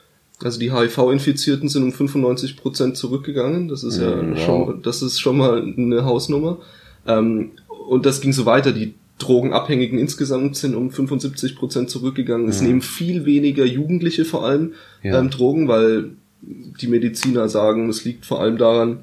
[0.43, 3.69] Also die HIV-Infizierten sind um 95 Prozent zurückgegangen.
[3.69, 4.45] Das ist ja Mhm, wow.
[4.45, 6.59] schon, das ist schon mal eine Hausnummer.
[7.07, 7.51] Ähm,
[7.89, 8.73] und das ging so weiter.
[8.73, 12.49] Die Drogenabhängigen insgesamt sind um 75 Prozent zurückgegangen.
[12.49, 15.19] Es nehmen viel weniger Jugendliche vor allem Ja.
[15.19, 16.11] ähm, Drogen, weil
[16.43, 18.99] die Mediziner sagen, es liegt vor allem daran,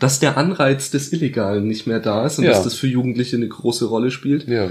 [0.00, 2.50] dass der Anreiz des Illegalen nicht mehr da ist und Ja.
[2.50, 4.48] dass das für Jugendliche eine große Rolle spielt.
[4.48, 4.70] Ja.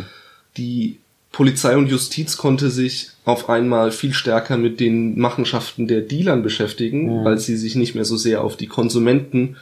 [0.58, 0.98] Die
[1.32, 7.24] Polizei und Justiz konnte sich auf einmal viel stärker mit den Machenschaften der Dealern beschäftigen,
[7.24, 9.56] weil sie sich nicht mehr so sehr auf die Konsumenten,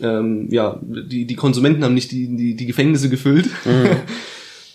[0.00, 3.50] ähm, ja, die, die Konsumenten haben nicht die, die, die Gefängnisse gefüllt.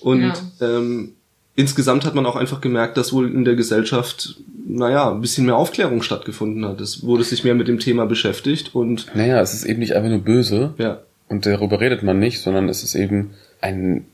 [0.06, 0.34] und Ja.
[0.62, 1.13] ähm,
[1.56, 4.36] insgesamt hat man auch einfach gemerkt, dass wohl in der Gesellschaft,
[4.68, 6.80] naja, ein bisschen mehr Aufklärung stattgefunden hat.
[6.80, 10.10] Es wurde sich mehr mit dem Thema beschäftigt und Naja, es ist eben nicht einfach
[10.10, 14.06] nur böse ja, und darüber redet man nicht, sondern es ist eben ein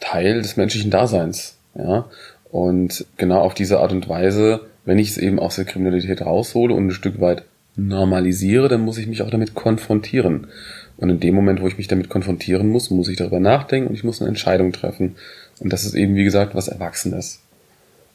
[0.00, 1.56] Teil des menschlichen Daseins.
[1.74, 2.04] Ja.
[2.50, 6.74] Und genau auf diese Art und Weise, wenn ich es eben aus der Kriminalität raushole
[6.74, 7.44] und ein Stück weit
[7.76, 10.48] normalisiere, dann muss ich mich auch damit konfrontieren.
[10.96, 13.94] Und in dem Moment, wo ich mich damit konfrontieren muss, muss ich darüber nachdenken und
[13.94, 15.14] ich muss eine Entscheidung treffen.
[15.60, 17.40] Und das ist eben, wie gesagt, was Erwachsenes.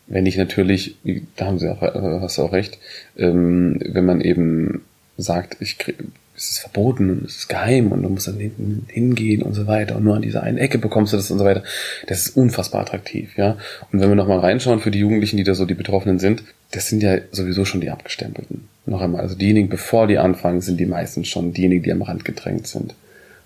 [0.08, 0.97] Wenn ich natürlich,
[1.36, 2.77] da haben Sie auch, äh, hast du auch recht,
[3.17, 4.82] ähm, wenn man eben
[5.17, 5.95] sagt, ich krieg,
[6.36, 8.39] es ist verboten und es ist geheim und du musst dann
[8.88, 11.45] hingehen und so weiter und nur an dieser einen Ecke bekommst du das und so
[11.45, 11.63] weiter.
[12.08, 13.58] Das ist unfassbar attraktiv, ja.
[13.91, 16.89] Und wenn wir nochmal reinschauen für die Jugendlichen, die da so die Betroffenen sind, das
[16.89, 18.67] sind ja sowieso schon die Abgestempelten.
[18.88, 22.25] Noch einmal, also diejenigen, bevor die anfangen, sind die meistens schon diejenigen, die am Rand
[22.25, 22.95] gedrängt sind.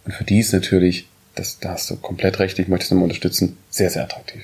[0.05, 1.07] Und für die ist natürlich,
[1.37, 4.43] das, da hast du komplett recht, ich möchte es nochmal unterstützen, sehr, sehr attraktiv.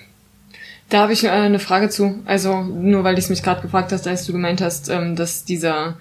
[0.89, 2.19] Da habe ich äh, eine Frage zu.
[2.25, 5.43] Also nur weil ich es mich gerade gefragt hast, als du gemeint hast, ähm, dass
[5.43, 5.97] dieser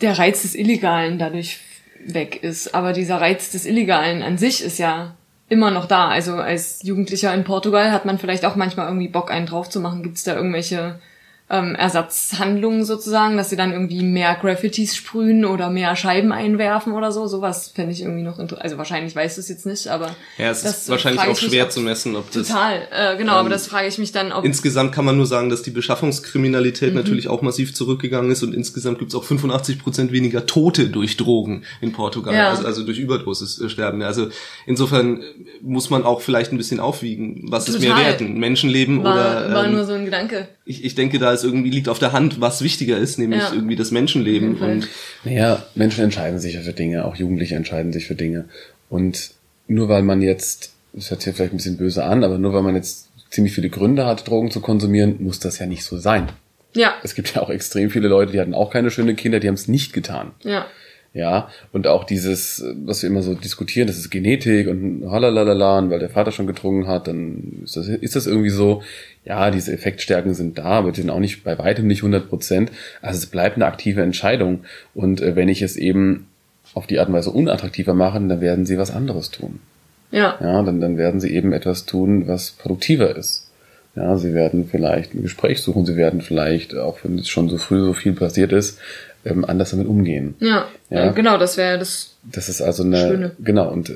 [0.00, 1.60] der Reiz des Illegalen dadurch
[2.04, 2.74] weg ist.
[2.74, 5.14] Aber dieser Reiz des Illegalen an sich ist ja
[5.48, 6.08] immer noch da.
[6.08, 9.80] Also als Jugendlicher in Portugal hat man vielleicht auch manchmal irgendwie Bock, einen drauf zu
[9.80, 10.02] machen.
[10.02, 11.00] Gibt es da irgendwelche
[11.58, 17.12] ähm, Ersatzhandlungen sozusagen, dass sie dann irgendwie mehr Graffitis sprühen oder mehr Scheiben einwerfen oder
[17.12, 17.26] so.
[17.26, 18.64] Sowas fände ich irgendwie noch interessant.
[18.64, 20.14] Also wahrscheinlich weißt du es jetzt nicht, aber.
[20.38, 22.48] Ja, es ist wahrscheinlich auch mich, schwer ob- zu messen, ob das.
[22.48, 24.44] Total, äh, genau, aber ähm, das frage ich mich dann, ob.
[24.44, 26.96] Insgesamt kann man nur sagen, dass die Beschaffungskriminalität Mhm.
[26.96, 31.16] natürlich auch massiv zurückgegangen ist und insgesamt gibt es auch 85 Prozent weniger Tote durch
[31.16, 32.50] Drogen in Portugal, Ja.
[32.50, 34.02] also, also durch Überdosis äh, sterben.
[34.02, 34.28] Also
[34.66, 35.24] insofern äh,
[35.62, 38.04] muss man auch vielleicht ein bisschen aufwiegen, was ist mehr Total.
[38.06, 40.48] wert, ein Menschenleben war, oder war ähm, nur so ein Gedanke.
[40.64, 43.52] ich, ich denke, da ist irgendwie liegt auf der Hand, was wichtiger ist, nämlich Ja.
[43.52, 44.88] irgendwie das Menschenleben und
[45.24, 48.46] Naja, Menschen entscheiden sich ja für Dinge, auch Jugendliche entscheiden sich für Dinge.
[48.88, 49.30] Und
[49.68, 52.52] nur weil man jetzt, das hört sich ja vielleicht ein bisschen böse an, aber nur
[52.52, 55.98] weil man jetzt ziemlich viele Gründe hat, Drogen zu konsumieren, muss das ja nicht so
[55.98, 56.28] sein.
[56.74, 59.46] Ja, Es gibt ja auch extrem viele Leute, die hatten auch keine schönen Kinder, die
[59.48, 60.32] haben es nicht getan.
[60.42, 60.66] ja.
[61.14, 65.90] Ja, und auch dieses, was wir immer so diskutieren, das ist Genetik und halalala, und
[65.90, 68.82] weil der Vater schon getrunken hat, dann ist das, ist das irgendwie so,
[69.24, 72.72] ja, diese Effektstärken sind da, aber die sind auch nicht bei weitem nicht 100 Prozent.
[73.00, 74.64] Also es bleibt eine aktive Entscheidung.
[74.92, 76.26] Und äh, wenn ich es eben
[76.74, 79.60] auf die Art und Weise unattraktiver mache, dann werden sie was anderes tun.
[80.10, 83.50] Ja, Ja, dann, dann werden sie eben etwas tun, was produktiver ist.
[83.94, 87.58] Ja, sie werden vielleicht ein Gespräch suchen, sie werden vielleicht, auch wenn es schon so
[87.58, 88.80] früh so viel passiert ist,
[89.24, 90.34] ähm, anders damit umgehen.
[90.40, 91.06] ja, Ja.
[91.06, 91.10] ja.
[91.12, 92.16] genau, das wäre das.
[92.24, 93.30] Das ist also eine, Schöne.
[93.38, 93.94] genau, und äh,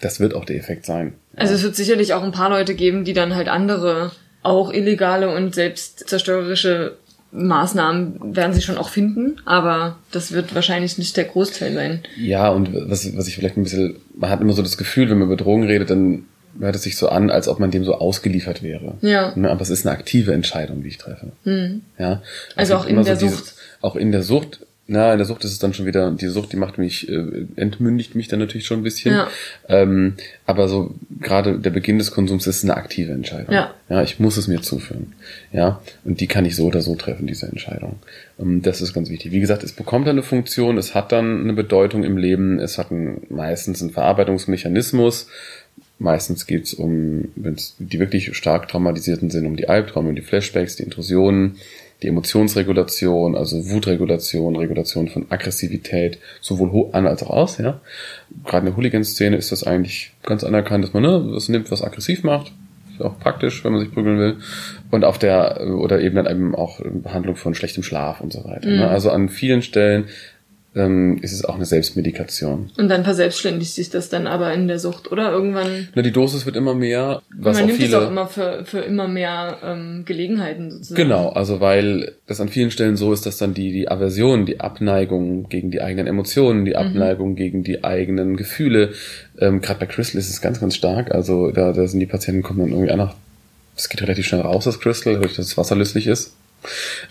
[0.00, 1.12] das wird auch der Effekt sein.
[1.36, 4.10] Also es wird sicherlich auch ein paar Leute geben, die dann halt andere,
[4.42, 6.96] auch illegale und selbstzerstörerische
[7.30, 12.00] Maßnahmen werden sie schon auch finden, aber das wird wahrscheinlich nicht der Großteil sein.
[12.18, 15.18] Ja, und was, was ich vielleicht ein bisschen, man hat immer so das Gefühl, wenn
[15.18, 16.24] man über Drogen redet, dann
[16.60, 18.94] hört es sich so an, als ob man dem so ausgeliefert wäre.
[19.00, 19.32] Ja.
[19.34, 21.32] Ne, aber es ist eine aktive Entscheidung, die ich treffe.
[21.98, 22.20] Ja.
[22.56, 23.54] Also Es auch in der dieses- Sucht.
[23.82, 24.60] Auch in der Sucht.
[24.88, 27.46] Na, in der Sucht ist es dann schon wieder, die Sucht, die macht mich, äh,
[27.54, 29.14] entmündigt mich dann natürlich schon ein bisschen.
[29.14, 29.28] Ja.
[29.68, 30.14] Ähm,
[30.44, 33.54] aber so gerade der Beginn des Konsums ist eine aktive Entscheidung.
[33.54, 33.74] Ja.
[33.88, 35.12] Ja, ich muss es mir zuführen.
[35.52, 38.00] Ja, und die kann ich so oder so treffen, diese Entscheidung.
[38.40, 39.30] Ähm, das ist ganz wichtig.
[39.30, 42.76] Wie gesagt, es bekommt dann eine Funktion, es hat dann eine Bedeutung im Leben, es
[42.76, 45.28] hat ein, meistens einen Verarbeitungsmechanismus.
[46.00, 50.22] Meistens geht's um, wenn es die wirklich stark traumatisierten sind, um die Albträume, um die
[50.22, 51.58] Flashbacks, die Intrusionen,
[52.02, 57.80] die Emotionsregulation, also Wutregulation, Regulation von Aggressivität, sowohl an als auch aus, ja.
[58.44, 61.82] Gerade in der Hooligan-Szene ist das eigentlich ganz anerkannt, dass man ne, was nimmt, was
[61.82, 62.52] aggressiv macht.
[62.92, 64.36] Ist auch praktisch, wenn man sich prügeln will.
[64.90, 68.68] Und auf der, oder eben dann eben auch Behandlung von schlechtem Schlaf und so weiter.
[68.68, 68.88] Ne?
[68.88, 70.06] Also an vielen Stellen
[70.74, 72.70] ähm, ist es auch eine Selbstmedikation.
[72.78, 75.30] Und dann verselbstständigt sich das dann aber in der Sucht, oder?
[75.30, 75.88] Irgendwann.
[75.94, 77.96] Ne, die Dosis wird immer mehr, was man auch nimmt viele.
[77.96, 81.02] es auch immer für, für immer mehr ähm, Gelegenheiten sozusagen.
[81.02, 84.60] Genau, also weil das an vielen Stellen so ist, dass dann die, die Aversion, die
[84.60, 88.92] Abneigung gegen die eigenen Emotionen, die Abneigung gegen die eigenen Gefühle,
[89.38, 91.12] ähm, gerade bei Crystal ist es ganz, ganz stark.
[91.12, 93.14] Also da, da sind die Patienten kommen dann irgendwie einfach,
[93.76, 96.34] es geht relativ schnell raus, das Crystal, dadurch, dass es wasserlöslich ist.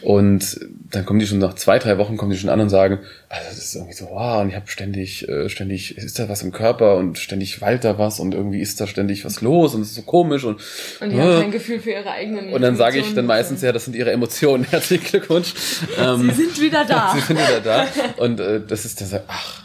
[0.02, 0.60] Und
[0.90, 3.48] dann kommen die schon nach zwei, drei Wochen kommen die schon an und sagen, also
[3.50, 6.52] das ist irgendwie so, wow, und ich habe ständig, äh, ständig, ist da was im
[6.52, 9.90] Körper und ständig wallt da was und irgendwie ist da ständig was los und es
[9.90, 10.60] ist so komisch und,
[11.00, 13.62] Und die äh, haben kein Gefühl für ihre eigenen und dann sage ich dann meistens,
[13.62, 14.64] ja, das sind ihre Emotionen.
[14.70, 15.54] Herzlichen Glückwunsch.
[16.00, 17.14] Ähm, Sie sind wieder da.
[17.16, 17.88] Sie sind wieder da.
[18.18, 19.64] Und äh, das ist das, ach,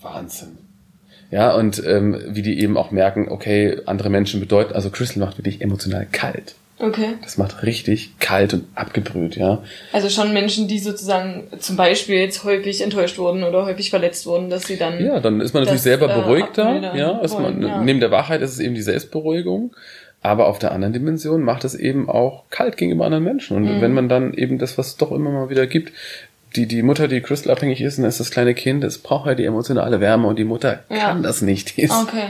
[0.00, 0.58] Wahnsinn.
[1.30, 5.38] Ja, und ähm, wie die eben auch merken, okay, andere Menschen bedeuten, also Crystal macht
[5.38, 6.56] wirklich emotional kalt.
[6.80, 7.14] Okay.
[7.22, 9.62] Das macht richtig kalt und abgebrüht, ja.
[9.92, 14.48] Also schon Menschen, die sozusagen zum Beispiel jetzt häufig enttäuscht wurden oder häufig verletzt wurden,
[14.50, 15.04] dass sie dann.
[15.04, 16.66] Ja, dann ist man natürlich Das, selber äh, beruhigter.
[16.66, 17.82] abmildern Ja, ist man, wollen, ja.
[17.82, 19.74] Neben der Wahrheit ist es eben die Selbstberuhigung.
[20.22, 23.56] Aber auf der anderen Dimension macht es eben auch kalt gegenüber anderen Menschen.
[23.56, 23.80] Und Mhm.
[23.80, 25.92] wenn man dann eben das, was es doch immer mal wieder gibt,
[26.56, 29.24] die, die Mutter, die Crystal abhängig ist, und das ist das kleine Kind, es braucht
[29.26, 30.96] halt die emotionale Wärme und die Mutter Ja.
[31.10, 31.78] kann das nicht.
[31.78, 32.24] Ist, Okay.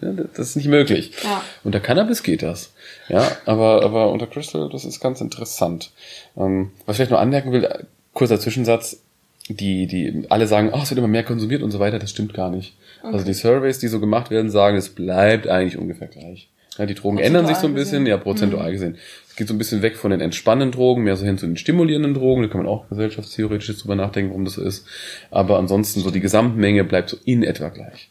[0.36, 1.12] Das ist nicht möglich.
[1.24, 1.42] Ja.
[1.64, 2.72] Unter Cannabis geht das.
[3.08, 5.90] Ja, aber, aber unter Crystal, das ist ganz interessant.
[6.36, 7.68] Ähm, was ich vielleicht noch anmerken will,
[8.12, 9.02] kurzer Zwischensatz,
[9.48, 12.32] die, die alle sagen, oh, es wird immer mehr konsumiert und so weiter, das stimmt
[12.34, 12.74] gar nicht.
[13.02, 16.48] Also die Surveys, die so gemacht werden, sagen, es bleibt eigentlich ungefähr gleich.
[16.78, 18.06] Ja, die Drogen ändern sich so ein bisschen, gesehen.
[18.06, 18.96] ja, prozentual gesehen.
[19.28, 21.56] Es geht so ein bisschen weg von den entspannenden Drogen, mehr so hin zu den
[21.56, 22.42] stimulierenden Drogen.
[22.42, 24.86] Da kann man auch gesellschaftstheoretisch drüber nachdenken, warum das so ist.
[25.30, 28.10] Aber ansonsten so die Gesamtmenge bleibt so in etwa gleich.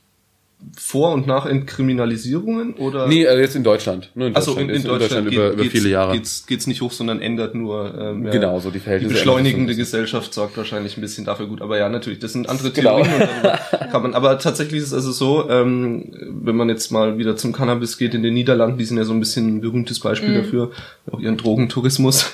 [0.77, 3.07] Vor- und Nachenkriminalisierungen oder?
[3.07, 4.11] Nee, äh, jetzt in Deutschland.
[4.15, 4.59] Nur in Deutschland.
[4.59, 6.13] in, in Jetzt Deutschland, geht, über, viele Jahre.
[6.13, 7.93] Geht's, geht's nicht hoch, sondern ändert nur.
[7.99, 9.13] Ähm, ja, Genau, so die Die Verhältnisse.
[9.15, 11.61] beschleunigende so ein Gesellschaft sorgt wahrscheinlich ein bisschen dafür gut.
[11.61, 13.01] Aber ja, natürlich, das sind andere Genau.
[13.03, 13.13] Theorien.
[13.21, 17.17] Und darüber kann man, aber tatsächlich ist es also so, ähm, wenn man jetzt mal
[17.17, 19.99] wieder zum Cannabis geht in den Niederlanden, die sind ja so ein bisschen ein berühmtes
[19.99, 20.71] Beispiel dafür,
[21.11, 22.33] auch ihren Drogentourismus.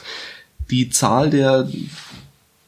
[0.69, 1.67] Die Zahl der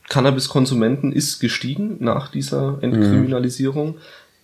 [0.08, 3.96] Cannabiskonsumenten ist gestiegen nach dieser Entkriminalisierung.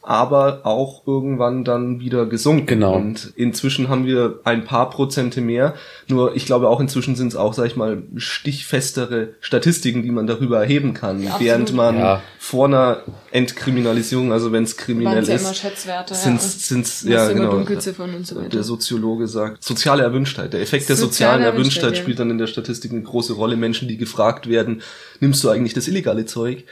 [0.07, 2.67] Aber auch irgendwann dann wieder gesunken.
[2.67, 2.95] Genau.
[2.95, 5.73] Und inzwischen haben wir ein paar Prozente mehr.
[6.07, 10.27] Nur ich glaube auch inzwischen sind es auch, sag ich mal, stichfestere Statistiken, die man
[10.27, 11.21] darüber erheben kann.
[11.21, 11.39] Absolut.
[11.41, 12.21] Während man Ja.
[12.37, 16.13] vor einer Entkriminalisierung, also wenn es kriminell ja ist, Schätzwerte.
[16.13, 16.39] sind ja.
[16.39, 18.23] sind's, Und ja immer genau.
[18.23, 18.41] So.
[18.41, 20.53] Der Soziologe sagt, soziale Erwünschtheit.
[20.53, 22.01] Der Effekt der Soziale sozialen Erwünschtheit, Erwünschtheit ja.
[22.01, 23.57] spielt dann in der Statistik eine große Rolle.
[23.57, 24.81] Menschen, die gefragt werden,
[25.19, 26.65] nimmst du eigentlich das illegale Zeug?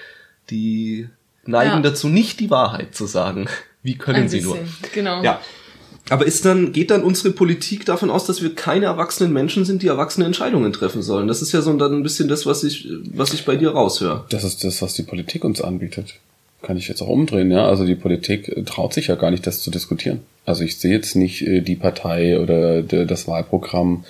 [0.49, 1.07] Die
[1.45, 1.81] neigen Ja.
[1.81, 3.47] dazu, nicht die Wahrheit zu sagen.
[3.83, 4.65] Wie können Ein sie bisschen, nur?
[4.93, 5.21] genau.
[5.23, 5.41] Ja.
[6.09, 9.81] Aber ist dann, geht dann unsere Politik davon aus, dass wir keine erwachsenen Menschen sind,
[9.83, 11.27] die erwachsene Entscheidungen treffen sollen?
[11.29, 14.25] Das ist ja so dann ein bisschen das, was ich, was ich bei dir raushöre.
[14.29, 16.15] Das ist das, was die Politik uns anbietet.
[16.61, 17.65] Kann ich jetzt auch umdrehen, ja.
[17.67, 20.19] Also die Politik äh, traut sich ja gar nicht, das zu diskutieren.
[20.45, 24.03] Also ich sehe jetzt nicht äh, die Partei oder de- das Wahlprogramm.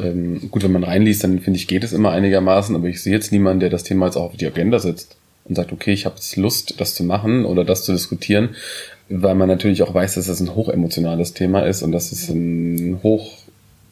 [0.00, 3.12] Ähm, gut, wenn man reinliest, dann finde ich, geht es immer einigermaßen, aber ich sehe
[3.12, 5.16] jetzt niemanden, der das Thema jetzt auch auf die Agenda setzt
[5.48, 8.50] und sagt, okay, ich habe jetzt Lust, das zu machen oder das zu diskutieren,
[9.08, 13.00] weil man natürlich auch weiß, dass das ein hochemotionales Thema ist und dass es ein
[13.02, 13.38] hoch,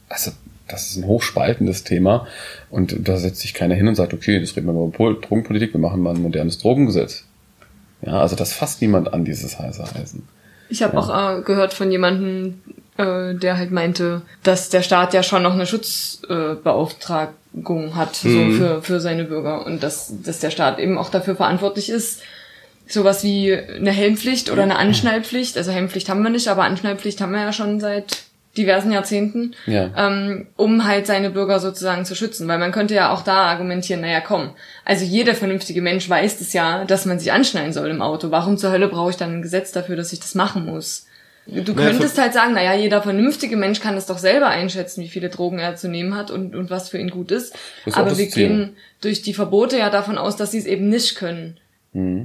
[0.08, 0.30] also
[0.68, 2.26] das ist ein hochspaltendes Thema
[2.70, 5.20] und da setzt sich keiner hin und sagt, okay, das reden wir mal über Pol-
[5.20, 7.24] Drogenpolitik, wir machen mal ein modernes Drogengesetz.
[8.02, 10.28] Ja, also das fasst niemand an, dieses heiße Eisen.
[10.68, 12.60] Ich habe auch äh, gehört von jemandem,
[12.98, 18.82] äh, der halt meinte, dass der Staat ja schon noch eine Schutzbeauftragung hat so für,
[18.82, 22.22] für seine Bürger und dass, dass der Staat eben auch dafür verantwortlich ist,
[22.88, 27.32] sowas wie eine Helmpflicht oder eine Anschnallpflicht, also Helmpflicht haben wir nicht, aber Anschnallpflicht haben
[27.32, 28.18] wir ja schon seit
[28.56, 29.90] diversen Jahrzehnten, Ja.
[29.96, 32.48] ähm, um halt seine Bürger sozusagen zu schützen.
[32.48, 34.50] Weil man könnte ja auch da argumentieren, naja komm,
[34.84, 38.30] also jeder vernünftige Mensch weiß es ja, dass man sich anschnallen soll im Auto.
[38.30, 41.06] Warum zur Hölle brauche ich dann ein Gesetz dafür, dass ich das machen muss?
[41.46, 45.28] Du könntest halt sagen, naja, jeder vernünftige Mensch kann es doch selber einschätzen, wie viele
[45.28, 47.54] Drogen er zu nehmen hat und, und was für ihn gut ist.
[47.84, 48.48] Ist Aber wir Ziel.
[48.48, 51.58] gehen durch die Verbote ja davon aus, dass sie es eben nicht können.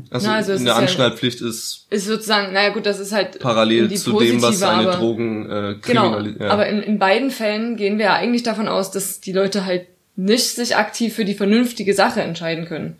[0.10, 3.14] Also, Na, also es eine ist ja- Anschnallpflicht ist Ist sozusagen, naja gut, das ist
[3.14, 6.50] halt parallel die zu dem, was positive, eine aber- Drogen äh, Genau, ja.
[6.50, 9.86] aber in, in beiden Fällen gehen wir ja eigentlich davon aus, dass die Leute halt
[10.18, 12.98] nicht sich aktiv für die vernünftige Sache entscheiden können.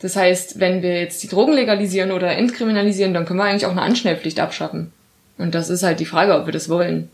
[0.00, 3.72] Das heißt, wenn wir jetzt die Drogen legalisieren oder entkriminalisieren, dann können wir eigentlich auch
[3.72, 4.92] eine Anschnellpflicht abschaffen.
[5.38, 7.08] Und das ist halt die Frage, ob wir das wollen.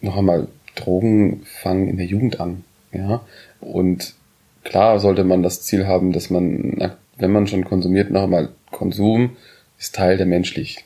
[0.00, 2.64] noch einmal, Drogen fangen in der Jugend an.
[2.92, 3.22] Ja.
[3.60, 4.14] Und
[4.62, 9.36] klar sollte man das Ziel haben, dass man, wenn man schon konsumiert, noch einmal Konsum
[9.78, 10.82] ist Teil der menschlichen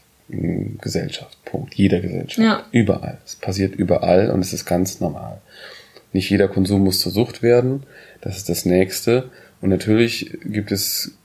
[0.80, 1.36] Gesellschaft.
[1.44, 1.74] Punkt.
[1.74, 2.38] Jeder Gesellschaft.
[2.38, 2.64] Ja.
[2.70, 3.18] Überall.
[3.24, 5.40] Es passiert überall und es ist ganz normal.
[6.12, 7.84] Nicht jeder Konsum muss zur Sucht werden.
[8.20, 9.30] Das ist das nächste.
[9.60, 11.16] Und natürlich gibt es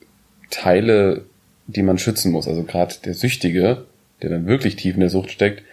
[0.50, 1.26] Teile,
[1.68, 2.48] die man schützen muss.
[2.48, 3.86] Also gerade der Süchtige,
[4.26, 5.64] der dann wirklich tief in der Sucht steckt,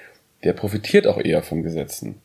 [0.44, 2.16] der profitiert auch eher von Gesetzen.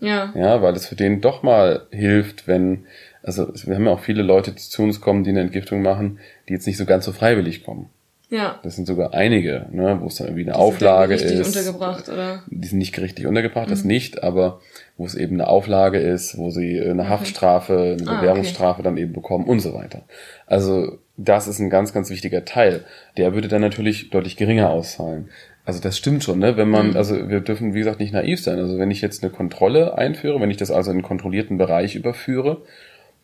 [0.00, 0.32] Ja.
[0.36, 2.84] Ja, weil es für den doch mal hilft, wenn,
[3.22, 6.18] also wir haben ja auch viele Leute, die zu uns kommen, die eine Entgiftung machen,
[6.48, 7.88] die jetzt nicht so ganz so freiwillig kommen.
[8.28, 8.58] Ja.
[8.64, 11.46] Das sind sogar einige, ne, wo es dann irgendwie eine Die sind Auflage richtig ist.
[11.56, 12.42] untergebracht, oder?
[12.48, 13.70] Die sind nicht richtig untergebracht, Mhm.
[13.70, 14.60] das nicht, aber
[14.96, 19.12] wo es eben eine Auflage ist, wo sie eine Haftstrafe, eine Ah, Bewährungsstrafe dann eben
[19.12, 20.02] bekommen und so weiter.
[20.46, 22.84] Also das ist ein ganz, ganz wichtiger Teil.
[23.16, 25.28] Der würde dann natürlich deutlich geringer ausfallen.
[25.66, 26.56] Also das stimmt schon, ne?
[26.56, 26.72] Wenn Mhm.
[26.72, 28.58] man, also wir dürfen, wie gesagt, nicht naiv sein.
[28.58, 31.96] Also wenn ich jetzt eine Kontrolle einführe, wenn ich das also in einen kontrollierten Bereich
[31.96, 32.62] überführe,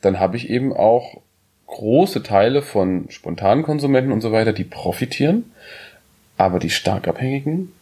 [0.00, 1.20] dann habe ich eben auch
[1.68, 5.52] große Teile von spontanen Konsumenten und so weiter, die profitieren,
[6.36, 7.72] aber die stark Abhängigen,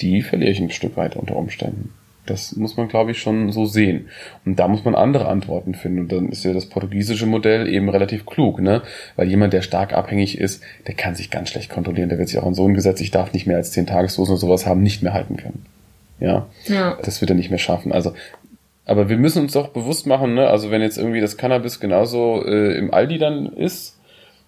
[0.00, 1.94] die verliere ich ein Stück weit unter Umständen.
[2.30, 4.08] Das muss man, glaube ich, schon so sehen.
[4.44, 6.00] Und da muss man andere Antworten finden.
[6.00, 8.82] Und dann ist ja das portugiesische Modell eben relativ klug, ne?
[9.16, 12.08] Weil jemand, der stark abhängig ist, der kann sich ganz schlecht kontrollieren.
[12.08, 14.32] Der wird sich auch in so einem Gesetz, ich darf nicht mehr als zehn Tagesdosen
[14.32, 15.66] oder sowas haben, nicht mehr halten können.
[16.20, 16.46] Ja.
[16.66, 16.98] Ja.
[17.02, 17.92] Das wird er nicht mehr schaffen.
[17.92, 18.14] Also,
[18.84, 20.48] aber wir müssen uns doch bewusst machen, ne?
[20.48, 23.98] Also wenn jetzt irgendwie das Cannabis genauso äh, im Aldi dann ist,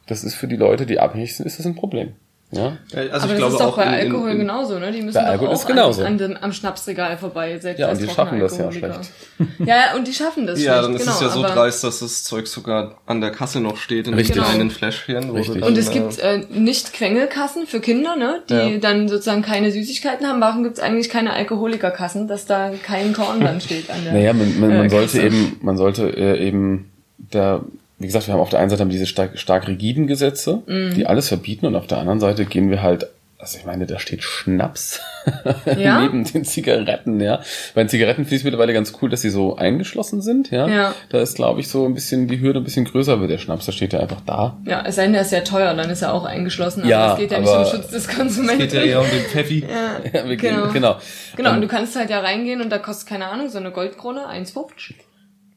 [0.06, 2.12] das ist für die Leute, die abhängig sind, ist das ein Problem.
[2.54, 2.76] Ja.
[2.94, 4.92] also aber ich das glaube ist doch auch bei in- in- Alkohol in- genauso, ne?
[4.92, 5.98] Die müssen doch Alkohol auch.
[5.98, 7.58] An, an dem, am Schnapsregal vorbei.
[7.58, 9.10] Selbst Ja, und als die schaffen das ja schlecht.
[9.58, 11.82] Ja, ja, und die schaffen das Ja, schlecht, dann ist genau, es ja so dreist,
[11.82, 14.36] dass das Zeug sogar an der Kasse noch steht in Richtig.
[14.36, 14.78] einem kleinen Genau.
[14.78, 15.30] Fläschchen.
[15.30, 15.62] Richtig.
[15.64, 18.78] Und es äh, gibt äh, nicht Quengelkassen für Kinder, ne, die Ja.
[18.78, 20.40] dann sozusagen keine Süßigkeiten haben.
[20.40, 24.60] Warum gibt's eigentlich keine Alkoholikerkassen, dass da kein Korn dann steht an der Naja, man,
[24.60, 25.22] man, man äh, sollte Kasse?
[25.26, 27.62] eben, man sollte äh, eben da,
[28.02, 30.94] wie gesagt, wir haben auf der einen Seite haben diese stark, stark rigiden Gesetze, Mhm.
[30.94, 33.06] die alles verbieten und auf der anderen Seite gehen wir halt,
[33.38, 35.00] also ich meine, da steht Schnaps
[35.76, 36.00] Ja?
[36.00, 37.40] neben den Zigaretten, ja.
[37.74, 40.68] Bei den Zigaretten finde ich es mittlerweile ganz cool, dass sie so eingeschlossen sind, ja.
[40.68, 40.94] Ja.
[41.08, 43.66] Da ist, glaube ich, so ein bisschen die Hürde ein bisschen größer wird der Schnaps,
[43.66, 44.56] da steht ja einfach da.
[44.64, 46.82] Ja, es sei denn, der ist sehr teuer, dann ist er auch eingeschlossen.
[46.82, 48.58] Aber Ja, es geht ja nicht um Schutz des Konsumenten.
[48.62, 49.60] geht ja eher um den Pfeffi.
[49.68, 50.72] ja, Ja, wir gehen, genau.
[50.72, 50.96] genau.
[51.36, 53.70] Genau, Ähm, und du kannst halt ja reingehen und da kostet, keine Ahnung, so eine
[53.72, 54.94] Goldkrone, 1,50.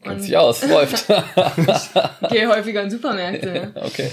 [0.09, 1.07] Kennt sich aus, läuft.
[2.31, 3.71] Gehe häufiger in Supermärkte.
[3.75, 4.09] okay.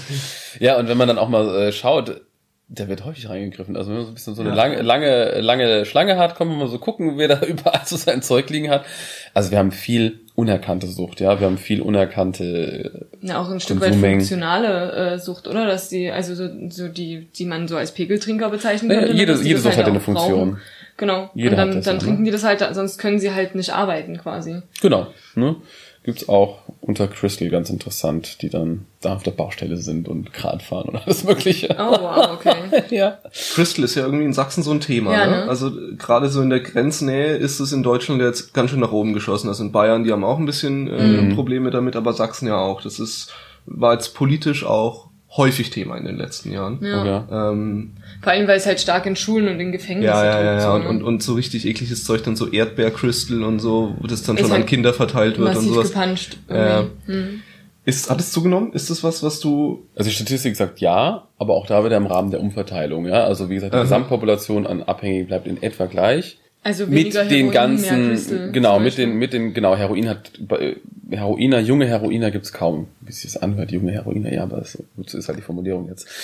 [0.59, 2.21] Ja, und wenn man dann auch mal äh, schaut,
[2.69, 3.75] da wird häufig reingegriffen.
[3.77, 6.57] Also wenn man so ein bisschen so eine lange, lange, lange Schlange hat, kann man
[6.57, 8.85] mal so gucken, wer da überall so sein Zeug liegen hat.
[9.33, 11.39] Also wir haben viel unerkannte Sucht, ja.
[11.39, 15.67] Wir haben viel unerkannte Ja, auch ein Stück weit funktionale äh, Sucht, oder?
[15.67, 19.13] Dass die, also so, so die, die man so als Pegeltrinker bezeichnen Ja, könnte.
[19.13, 19.19] ne?
[19.19, 20.31] jede- jede Sucht hat auch eine Funktion.
[20.51, 20.61] brauchen.
[20.97, 21.29] Genau.
[21.33, 22.05] Jeder und dann, hat das dann ja, ne?
[22.07, 24.61] trinken die das halt, sonst können sie halt nicht arbeiten quasi.
[24.81, 25.07] Genau.
[25.35, 25.55] Ne?
[26.03, 30.59] Gibt's auch unter Crystal ganz interessant, die dann da auf der Baustelle sind und Kran
[30.59, 31.73] fahren und alles mögliche.
[31.79, 32.55] Oh wow, okay.
[32.89, 33.19] Ja.
[33.53, 35.13] Crystal ist ja irgendwie in Sachsen so ein Thema.
[35.13, 35.31] Ja, ne?
[35.31, 35.49] ne?
[35.49, 39.13] Also gerade so in der Grenznähe ist es in Deutschland jetzt ganz schön nach oben
[39.13, 39.47] geschossen.
[39.47, 41.35] Also in Bayern, die haben auch ein bisschen äh, Mhm.
[41.35, 42.81] Probleme damit, aber Sachsen ja auch.
[42.81, 43.31] Das ist
[43.65, 46.79] war jetzt politisch auch häufig Thema in den letzten Jahren.
[46.81, 47.05] Ja.
[47.05, 47.51] Ja.
[47.51, 50.51] Ähm, Vor allem, weil es halt stark in Schulen und in Gefängnissen ja, ja, ja,
[50.51, 50.69] drückt, ja.
[50.69, 50.89] so, Und, ne?
[50.89, 54.43] und, und so richtig ekliges Zeug, dann so Erdbeercrystal und so, wo das dann Ist
[54.43, 55.87] schon an halt Kinder verteilt wird und massiv sowas.
[55.91, 56.37] gepanscht.
[56.49, 56.79] Ja.
[56.81, 57.13] irgendwie.
[57.13, 57.41] Hm.
[57.85, 58.71] Ist, hat es zugenommen?
[58.71, 62.05] Ist das was, was du Also die Statistik sagt ja, aber auch da wieder im
[62.05, 63.25] Rahmen der Umverteilung, ja.
[63.25, 63.83] Also wie gesagt, die Aha.
[63.83, 66.37] Gesamtpopulation an Abhängigen bleibt in etwa gleich.
[66.63, 70.77] Also mit den Heroin, mehr ganzen, genau, mit den, mit den, genau, Heroin hat, bei-
[71.11, 72.87] Heroiner, junge Heroiner gibt's kaum.
[73.01, 76.07] Wie sich das anhört, junge Heroiner, ja, aber so, so ist halt die Formulierung jetzt.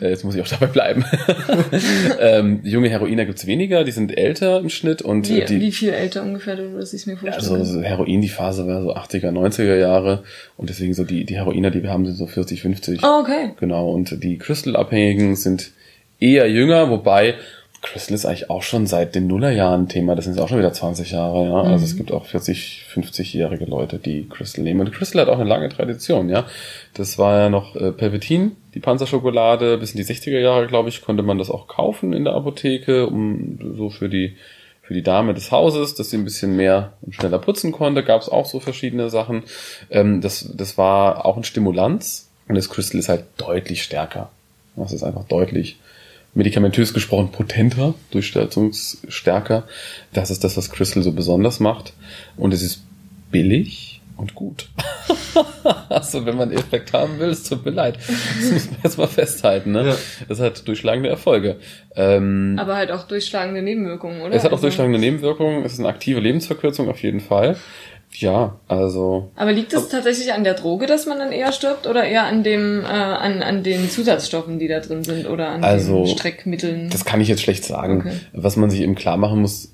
[0.00, 1.04] Äh, jetzt muss ich auch dabei bleiben.
[2.20, 5.70] ähm, junge Heroiner gibt's weniger, die sind älter im Schnitt und Wie, äh, die, wie
[5.70, 8.94] viel älter ungefähr, du dass ich mir vorstellen also so Heroin, die Phase war so
[8.96, 10.24] 80er, 90er Jahre
[10.56, 13.00] und deswegen so die, die Heroiner, die wir haben, sind so 40, 50.
[13.04, 13.50] Oh, okay.
[13.60, 15.70] Genau, und die Crystal-Abhängigen sind
[16.18, 17.34] eher jünger, wobei
[17.82, 20.14] Crystal ist eigentlich auch schon seit den Nullerjahren Thema.
[20.14, 21.62] Das sind jetzt auch schon wieder 20 Jahre, ja.
[21.62, 24.80] Also es gibt auch 40, 50-jährige Leute, die Crystal nehmen.
[24.80, 26.46] Und Crystal hat auch eine lange Tradition, ja.
[26.94, 29.78] Das war ja noch äh, Pervitin, die Panzerschokolade.
[29.78, 33.08] Bis in die 60er Jahre, glaube ich, konnte man das auch kaufen in der Apotheke,
[33.08, 34.36] um so für die
[34.82, 38.20] für die Dame des Hauses, dass sie ein bisschen mehr und schneller putzen konnte, gab
[38.20, 39.44] es auch so verschiedene Sachen.
[39.90, 44.30] Ähm, das, das war auch ein Stimulanz und das Crystal ist halt deutlich stärker.
[44.76, 45.78] Das ist einfach deutlich
[46.34, 49.64] medikamentös gesprochen potenter, durchstaltungsstärker.
[50.12, 51.92] Das ist das, was Crystal so besonders macht.
[52.36, 52.82] Und es ist
[53.30, 54.68] billig und gut.
[55.88, 57.96] also wenn man einen Effekt haben will, es tut mir leid.
[57.96, 59.72] Das muss man jetzt mal festhalten.
[59.72, 59.88] Ne?
[59.88, 59.96] Ja.
[60.28, 61.56] Das hat durchschlagende Erfolge.
[61.96, 64.34] Ähm, Aber halt auch durchschlagende Nebenwirkungen, oder?
[64.34, 65.64] es hat auch Also- durchschlagende Nebenwirkungen.
[65.64, 67.56] Es ist eine aktive Lebensverkürzung auf jeden Fall.
[68.14, 72.04] Ja, also Aber liegt es tatsächlich an der Droge, dass man dann eher stirbt oder
[72.04, 76.04] eher an dem, äh, an, an den Zusatzstoffen, die da drin sind oder an Also,
[76.04, 76.90] den Streckmitteln?
[76.90, 78.00] Das kann ich jetzt schlecht sagen.
[78.00, 78.12] Okay.
[78.34, 79.72] Was man sich eben klar machen muss,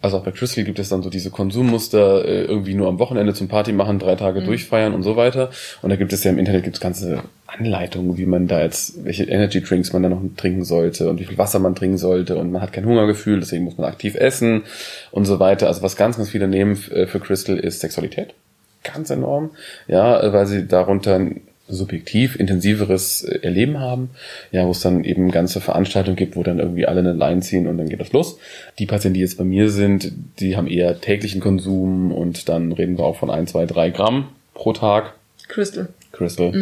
[0.00, 3.34] also auch bei Crystal gibt es dann so diese Konsummuster, äh, irgendwie nur am Wochenende
[3.34, 4.46] zum Party machen, drei Tage Mhm.
[4.46, 5.50] durchfeiern und so weiter.
[5.82, 7.22] Und da gibt es ja im Internet gibt's ganze
[7.58, 11.24] Anleitungen, wie man da jetzt, welche Energy Drinks man da noch trinken sollte und wie
[11.24, 14.62] viel Wasser man trinken sollte und man hat kein Hungergefühl, deswegen muss man aktiv essen
[15.10, 15.66] und so weiter.
[15.66, 18.34] Also was ganz, ganz viele nehmen äh, für Crystal ist Sexualität.
[18.82, 19.50] Ganz enorm.
[19.86, 24.10] Ja, äh, weil sie darunter ein subjektiv intensiveres äh, Erleben haben,
[24.50, 27.66] ja, wo es dann eben ganze Veranstaltungen gibt, wo dann irgendwie alle eine Line ziehen
[27.66, 28.38] und dann geht das los.
[28.78, 32.98] Die Patienten, die jetzt bei mir sind, die haben eher täglichen Konsum und dann reden
[32.98, 35.14] wir auch von ein, zwei, drei Gramm pro Tag.
[35.48, 35.88] Crystal.
[36.12, 36.52] Crystal.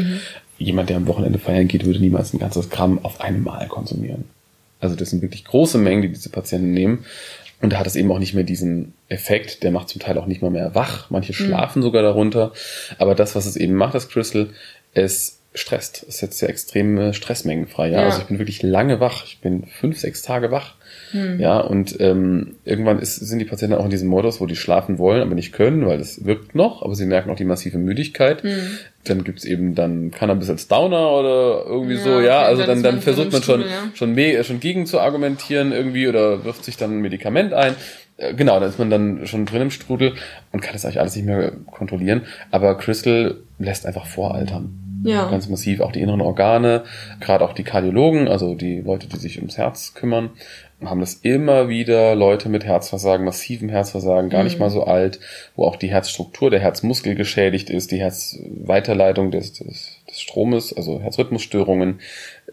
[0.61, 4.25] Jemand, der am Wochenende feiern geht, würde niemals ein ganzes Gramm auf einem Mal konsumieren.
[4.79, 7.05] Also das sind wirklich große Mengen, die diese Patienten nehmen.
[7.63, 10.27] Und da hat es eben auch nicht mehr diesen Effekt, der macht zum Teil auch
[10.27, 11.11] nicht mal mehr wach.
[11.11, 12.53] Manche schlafen sogar darunter.
[12.99, 14.51] Aber das, was es eben macht, das Crystal,
[14.95, 16.05] es stresst.
[16.09, 17.89] Es setzt ja extreme Stressmengen frei.
[17.89, 18.01] Ja?
[18.01, 18.05] Ja.
[18.07, 19.25] Also ich bin wirklich lange wach.
[19.25, 20.75] Ich bin fünf, sechs Tage wach.
[21.39, 24.99] Ja, und ähm, irgendwann ist, sind die Patienten auch in diesem Modus, wo die schlafen
[24.99, 28.45] wollen, aber nicht können, weil es wirkt noch, aber sie merken auch die massive Müdigkeit.
[29.05, 32.43] Dann gibt's eben dann Cannabis als Downer oder irgendwie Ja, so, okay, ja.
[32.43, 33.91] Also dann dann, ist dann versucht man schon, ja.
[33.95, 37.75] schon, me schon gegen zu argumentieren irgendwie oder wirft sich dann ein Medikament ein.
[38.17, 40.15] Äh, Genau, da ist man dann schon drin im Strudel
[40.53, 42.23] und kann das eigentlich alles nicht mehr kontrollieren.
[42.51, 44.90] Aber Crystal lässt einfach voraltern.
[45.03, 45.31] Ja.
[45.31, 45.81] Ganz massiv.
[45.81, 46.85] Auch die inneren Organe,
[47.21, 50.31] gerade auch die Kardiologen, also die Leute, die sich ums Herz kümmern,
[50.85, 55.21] haben das immer wieder Leute mit Herzversagen, massivem Herzversagen, gar nicht mal so alt,
[55.55, 61.01] wo auch die Herzstruktur, der Herzmuskel geschädigt ist, die Herzweiterleitung des, des, des Stromes, also
[61.01, 62.01] Herzrhythmusstörungen,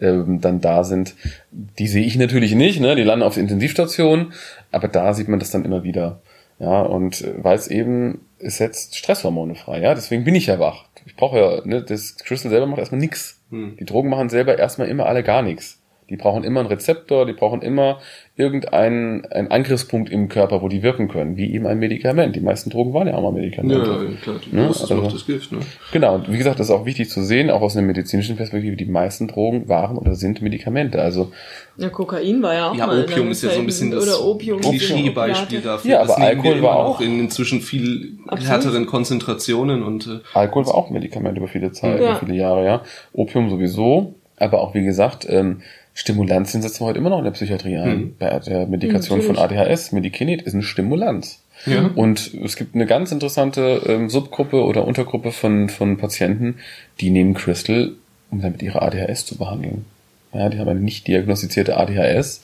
[0.00, 1.14] ähm, dann da sind.
[1.50, 2.96] Die sehe ich natürlich nicht, ne?
[2.96, 4.32] die landen auf der Intensivstation,
[4.72, 6.20] aber da sieht man das dann immer wieder.
[6.58, 10.58] Ja, und äh, weil es eben, es setzt Stresshormone frei, ja, deswegen bin ich ja
[10.58, 10.84] wach.
[11.08, 13.40] Ich brauche ja, ne, das Crystal selber macht erstmal nix.
[13.80, 15.77] Die Drogen machen selber erstmal immer alle gar nichts.
[16.10, 17.98] Die brauchen immer einen Rezeptor, die brauchen immer
[18.36, 22.34] irgendeinen einen Angriffspunkt im Körper, wo die wirken können, wie eben ein Medikament.
[22.36, 23.76] Die meisten Drogen waren ja auch mal Medikamente.
[23.90, 24.36] Ja, ja, klar.
[24.44, 24.66] Die Ne?
[24.68, 25.58] Dosis Also- das Gift, ne?
[25.92, 28.76] Genau, und wie gesagt, das ist auch wichtig zu sehen, auch aus einer medizinischen Perspektive,
[28.76, 31.02] die meisten Drogen waren oder sind Medikamente.
[31.02, 31.32] Also
[31.76, 34.24] Ja, Kokain war ja auch Ja, mal Opium ist ja so ein bisschen das oder
[34.24, 35.90] Opium Klischeebeispiel dafür.
[35.90, 38.50] Ja, Das aber wir Alkohol war auch auch- in inzwischen viel Absolut.
[38.52, 42.10] härteren Konzentrationen und äh, Alkohol war auch ein Medikament über viele Zeit, Ja.
[42.12, 42.82] über viele Jahre, ja.
[43.12, 45.62] Opium sowieso, aber auch wie gesagt, ähm,
[46.02, 48.14] Stimulantien setzen wir heute immer noch in der Psychiatrie ein.
[48.20, 49.60] Bei der Medikation von Natürlich.
[49.68, 51.40] ADHS, Medikinet ist ein Stimulanz.
[51.66, 51.90] Ja.
[51.96, 56.58] Und es gibt eine ganz interessante ähm, Subgruppe oder Untergruppe von, von Patienten,
[57.00, 57.90] die nehmen Crystal,
[58.30, 59.86] um damit ihre ADHS zu behandeln.
[60.32, 62.42] Ja, die haben eine nicht diagnostizierte ADHS.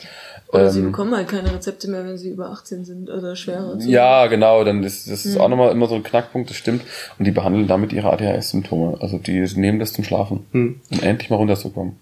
[0.48, 3.78] Oder sie Ähm, bekommen halt keine Rezepte mehr, wenn sie über 18 sind oder schwerer.
[3.78, 6.82] zu- Ja, genau, dann ist das ist auch nochmal immer so ein Knackpunkt, das stimmt.
[7.20, 8.98] Und die behandeln damit ihre ADHS-Symptome.
[9.00, 10.80] Also die nehmen das zum Schlafen, Hm.
[10.90, 11.96] um endlich mal runterzukommen.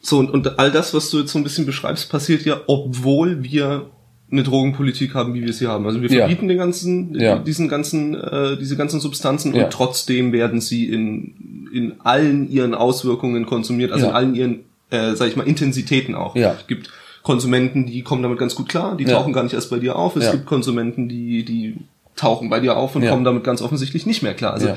[0.00, 3.42] So und, und all das, was du jetzt so ein bisschen beschreibst, passiert ja, obwohl
[3.42, 3.86] wir
[4.30, 5.86] eine Drogenpolitik haben, wie wir sie haben.
[5.86, 6.18] Also wir Ja.
[6.26, 7.38] verbieten den ganzen, Ja.
[7.38, 9.64] diesen ganzen, äh, diese ganzen Substanzen Ja.
[9.64, 14.10] und trotzdem werden sie in, in allen ihren Auswirkungen konsumiert, also Ja.
[14.10, 14.58] in allen ihren,
[14.90, 16.36] äh, sag ich mal, Intensitäten auch.
[16.36, 16.56] Ja.
[16.60, 16.90] Es gibt
[17.22, 19.14] Konsumenten, die kommen damit ganz gut klar, die Ja.
[19.14, 20.14] tauchen gar nicht erst bei dir auf.
[20.16, 20.32] Es Ja.
[20.32, 21.76] gibt Konsumenten, die, die
[22.14, 23.10] tauchen bei dir auf und Ja.
[23.10, 24.52] kommen damit ganz offensichtlich nicht mehr klar.
[24.54, 24.76] Also Ja.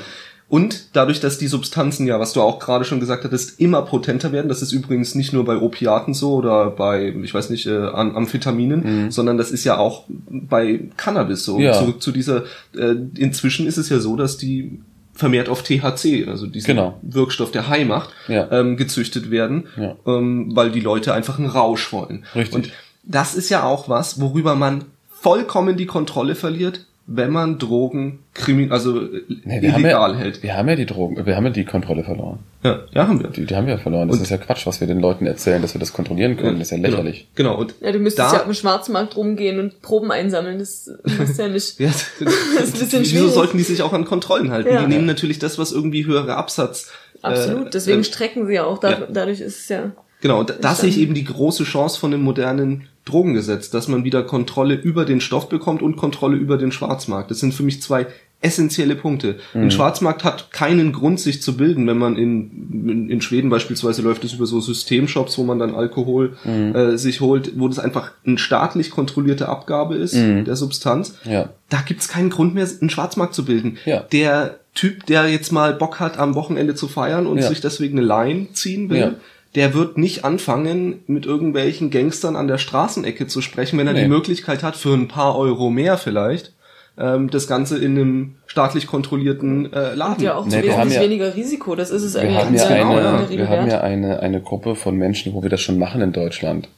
[0.51, 4.33] Und dadurch, dass die Substanzen ja, was du auch gerade schon gesagt hattest, immer potenter
[4.33, 7.77] werden, das ist übrigens nicht nur bei Opiaten so oder bei, ich weiß nicht, äh,
[7.87, 11.55] Am- Amphetaminen, sondern das ist ja auch bei Cannabis so.
[11.57, 11.63] Mhm.
[11.63, 11.73] Ja.
[11.73, 12.43] Zurück zu dieser,
[12.77, 14.81] äh, inzwischen ist es ja so, dass die
[15.13, 16.97] vermehrt auf THC, also diesen Genau.
[17.01, 18.51] Wirkstoff, der High macht, Ja.
[18.51, 19.95] ähm, gezüchtet werden, Ja.
[20.05, 22.25] ähm, weil die Leute einfach einen Rausch wollen.
[22.35, 22.53] Richtig.
[22.55, 22.69] Und
[23.03, 28.71] das ist ja auch was, worüber man vollkommen die Kontrolle verliert, wenn man Drogen krimin
[28.71, 30.43] also äh, Nee, wir, haben illegal ja, hält.
[30.43, 32.39] wir haben ja die Drogen, wir haben ja die Kontrolle verloren.
[32.63, 33.29] Ja, ja, haben wir.
[33.29, 34.07] Die, die haben wir verloren.
[34.07, 36.59] Das Und- ist ja Quatsch, was wir den Leuten erzählen, dass wir das kontrollieren können.
[36.59, 37.27] Das ist ja lächerlich.
[37.35, 37.51] Genau.
[37.57, 37.61] genau.
[37.61, 40.59] Und Ja, du müsstest da, ja auf dem Schwarzmarkt rumgehen und Proben einsammeln.
[40.59, 41.79] Das du ja nicht.
[41.79, 43.31] Ja, ist ein bisschen Wieso schwierig.
[43.33, 44.69] sollten die sich auch an Kontrollen halten?
[44.71, 44.81] Ja.
[44.81, 46.91] Die nehmen natürlich das, was irgendwie höhere Absatz.
[47.23, 47.67] Absolut.
[47.67, 48.77] äh, Deswegen äh, strecken sie ja auch.
[48.77, 49.07] Da, ja.
[49.11, 49.91] Dadurch ist es ja.
[50.21, 53.87] Genau, und da, da sehe ich eben die große Chance von dem modernen Drogengesetz, dass
[53.87, 57.29] man wieder Kontrolle über den Stoff bekommt und Kontrolle über den Schwarzmarkt.
[57.31, 58.07] Das sind für mich zwei
[58.43, 59.35] essentielle Punkte.
[59.53, 59.63] Mhm.
[59.63, 64.01] Ein Schwarzmarkt hat keinen Grund, sich zu bilden, wenn man in, in, in Schweden beispielsweise
[64.01, 66.73] läuft es über so Systemshops, wo man dann Alkohol Mhm.
[66.75, 71.15] äh, sich holt, wo das einfach eine staatlich kontrollierte Abgabe ist der Substanz.
[71.25, 71.31] Mhm.
[71.31, 71.49] Ja.
[71.69, 73.77] Da gibt's keinen Grund mehr, einen Schwarzmarkt zu bilden.
[73.85, 73.99] Ja.
[74.11, 77.47] Der Typ, der jetzt mal Bock hat, am Wochenende zu feiern und Ja.
[77.49, 79.13] sich deswegen eine Line ziehen will, Ja.
[79.55, 84.03] Der wird nicht anfangen, mit irgendwelchen Gangstern an der Straßenecke zu sprechen, wenn er Nee.
[84.03, 86.53] die Möglichkeit hat, für ein paar Euro mehr vielleicht,
[86.97, 90.13] ähm, das Ganze in einem staatlich kontrollierten äh, Laden.
[90.15, 91.75] Hat ja auch Nee, haben wesentlich ja- weniger Risiko.
[91.75, 94.41] Das ist es Wir eigentlich haben ja, genau, eine, Rede wir haben ja eine, eine
[94.41, 96.69] Gruppe von Menschen, wo wir das schon machen in Deutschland.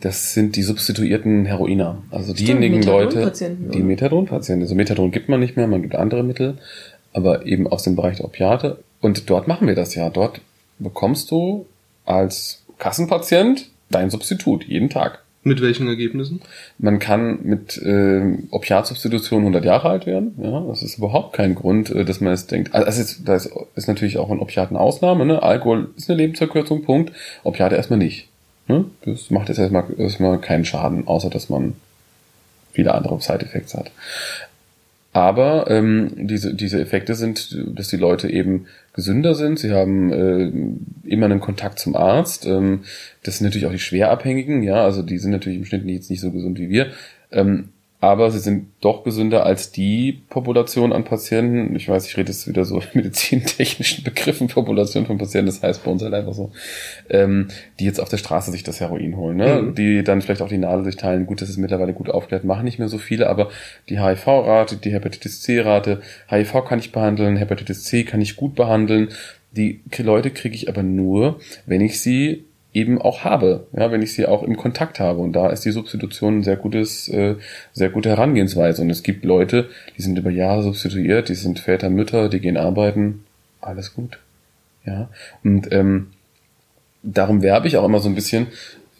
[0.00, 2.02] Das sind die substituierten Heroiner.
[2.10, 3.82] Also diejenigen Leute, Methadonpatienten, die?
[3.82, 4.62] Methadonpatienten.
[4.62, 6.58] Also Methadon gibt man nicht mehr, man gibt andere Mittel,
[7.12, 8.78] aber eben aus dem Bereich der Opiate.
[9.00, 10.10] Und dort machen wir das ja.
[10.10, 10.40] Dort
[10.78, 11.66] bekommst du
[12.04, 15.20] als Kassenpatient dein Substitut jeden Tag.
[15.46, 16.40] Mit welchen Ergebnissen?
[16.78, 20.34] Man kann mit äh, Opiatsubstitution 100 Jahre alt werden.
[20.42, 22.74] Ja, das ist überhaupt kein Grund, äh, dass man es denkt.
[22.74, 25.26] Also es ist, da ist, natürlich auch ein Opiaten Ausnahme.
[25.26, 25.42] Ne?
[25.42, 27.12] Alkohol ist eine Lebensverkürzung, Punkt.
[27.42, 28.28] Opiate erstmal nicht.
[28.68, 28.86] Ne?
[29.04, 31.74] Das macht jetzt erstmal, erstmal keinen Schaden, außer dass man
[32.72, 33.90] viele andere Side-Effects hat.
[35.14, 39.60] Aber ähm, diese, diese Effekte sind, dass die Leute eben gesünder sind.
[39.60, 40.50] Sie haben äh,
[41.08, 42.46] immer einen Kontakt zum Arzt.
[42.46, 42.80] Ähm,
[43.22, 46.20] das sind natürlich auch die Schwerabhängigen, ja, also die sind natürlich im Schnitt jetzt nicht
[46.20, 46.88] so gesund wie wir.
[47.30, 47.68] Ähm,
[48.04, 51.74] aber sie sind doch gesünder als die Population an Patienten.
[51.74, 55.90] Ich weiß, ich rede jetzt wieder so medizintechnischen Begriffen, Population von Patienten, das heißt bei
[55.90, 56.52] uns halt einfach so,
[57.10, 57.48] ähm,
[57.80, 59.62] die jetzt auf der Straße sich das Heroin holen, ne?
[59.62, 59.74] Mhm.
[59.74, 61.26] die dann vielleicht auch die Nadel sich teilen.
[61.26, 63.50] Gut, das ist mittlerweile gut aufgeklärt, machen nicht mehr so viele, aber
[63.88, 69.08] die HIV-Rate, die Hepatitis C-Rate, HIV kann ich behandeln, Hepatitis C kann ich gut behandeln.
[69.52, 72.44] Die Leute kriege ich aber nur, wenn ich sie
[72.74, 75.20] eben auch habe, ja, wenn ich sie auch im Kontakt habe.
[75.20, 77.36] Und da ist die Substitution ein sehr gutes, äh,
[77.72, 78.82] sehr gute Herangehensweise.
[78.82, 82.56] Und es gibt Leute, die sind über Jahre substituiert, die sind Väter, Mütter, die gehen
[82.56, 83.24] arbeiten,
[83.60, 84.18] alles gut.
[84.84, 85.08] Ja.
[85.44, 86.08] Und ähm,
[87.02, 88.48] darum werbe ich auch immer so ein bisschen,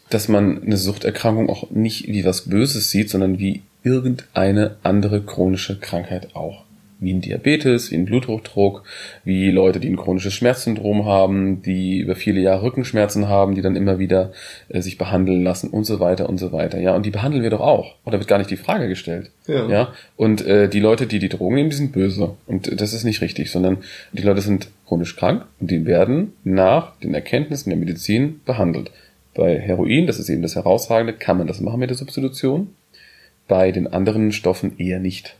[0.09, 5.79] dass man eine Suchterkrankung auch nicht wie was Böses sieht, sondern wie irgendeine andere chronische
[5.79, 6.64] Krankheit auch.
[6.99, 8.83] Wie ein Diabetes, wie ein Bluthochdruck,
[9.23, 13.75] wie Leute, die ein chronisches Schmerzsyndrom haben, die über viele Jahre Rückenschmerzen haben, die dann
[13.75, 14.31] immer wieder
[14.69, 16.79] äh, sich behandeln lassen und so weiter und so weiter.
[16.79, 17.95] Ja, und die behandeln wir doch auch.
[18.03, 19.31] Und da wird gar nicht die Frage gestellt.
[19.47, 19.67] Ja.
[19.67, 19.93] ja?
[20.15, 22.35] Und äh, die Leute, die die Drogen nehmen, die sind böse.
[22.47, 23.79] Und äh, das ist nicht richtig, sondern
[24.13, 28.91] die Leute sind chronisch krank und die werden nach den Erkenntnissen der Medizin behandelt.
[29.33, 32.69] Bei Heroin, das ist eben das Herausragende, kann man das machen mit der Substitution.
[33.47, 35.35] Bei den anderen Stoffen eher nicht.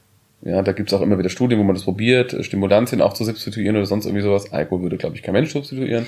[0.47, 3.75] Ja, da gibt's auch immer wieder Studien, wo man das probiert, Stimulantien auch zu substituieren
[3.77, 4.53] oder sonst irgendwie sowas.
[4.53, 6.05] Alkohol würde, glaube ich, kein Mensch substituieren.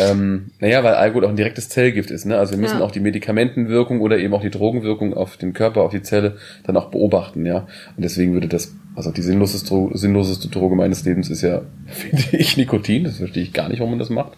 [0.00, 2.24] Ähm, naja, weil Alkohol auch ein direktes Zellgift ist.
[2.24, 2.36] Ne?
[2.36, 2.84] Also wir müssen Ja.
[2.84, 6.76] auch die Medikamentenwirkung oder eben auch die Drogenwirkung auf den Körper, auf die Zelle dann
[6.76, 7.46] auch beobachten.
[7.46, 11.62] Ja, Und deswegen würde das, also die sinnloseste, Dro- sinnloseste Droge meines Lebens ist ja,
[11.86, 13.04] finde ich, Nikotin.
[13.04, 14.32] Das verstehe ich gar nicht, warum man das macht.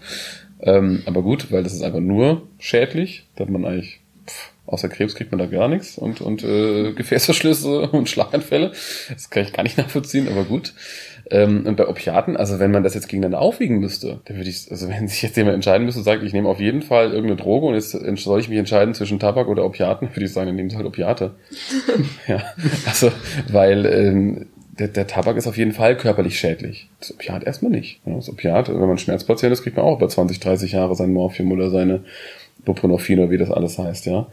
[0.63, 3.27] Ähm, aber gut, weil das ist einfach nur schädlich.
[3.37, 4.00] Da hat man eigentlich,
[4.71, 8.73] außer Krebs kriegt man da gar nichts und, und äh, Gefäßverschlüsse und Schlaganfälle.
[9.11, 10.75] Das kann ich gar nicht nachvollziehen, aber gut.
[11.31, 14.71] Ähm, und bei Opiaten, also wenn man das jetzt gegeneinander aufwiegen müsste, dann würde ich,
[14.71, 17.37] also wenn sich jetzt jemand entscheiden müsste und sagt, ich nehme auf jeden Fall irgendeine
[17.37, 20.57] Droge und jetzt soll ich mich entscheiden zwischen Tabak oder Opiaten, würde ich sagen, dann
[20.57, 21.33] nehmen Sie halt Opiate.
[22.27, 22.43] ja,
[22.87, 23.13] also,
[23.49, 24.47] weil ähm,
[24.81, 26.89] der, der Tabak ist auf jeden Fall körperlich schädlich.
[26.99, 28.01] Das Opiat erstmal nicht.
[28.07, 31.13] Ja, Das Opiat, wenn man Schmerzpatient ist, kriegt man auch über 20, 30 Jahre sein
[31.13, 32.01] Morphium oder seine
[32.65, 34.27] Buprenorphin oder wie das alles heißt, ja.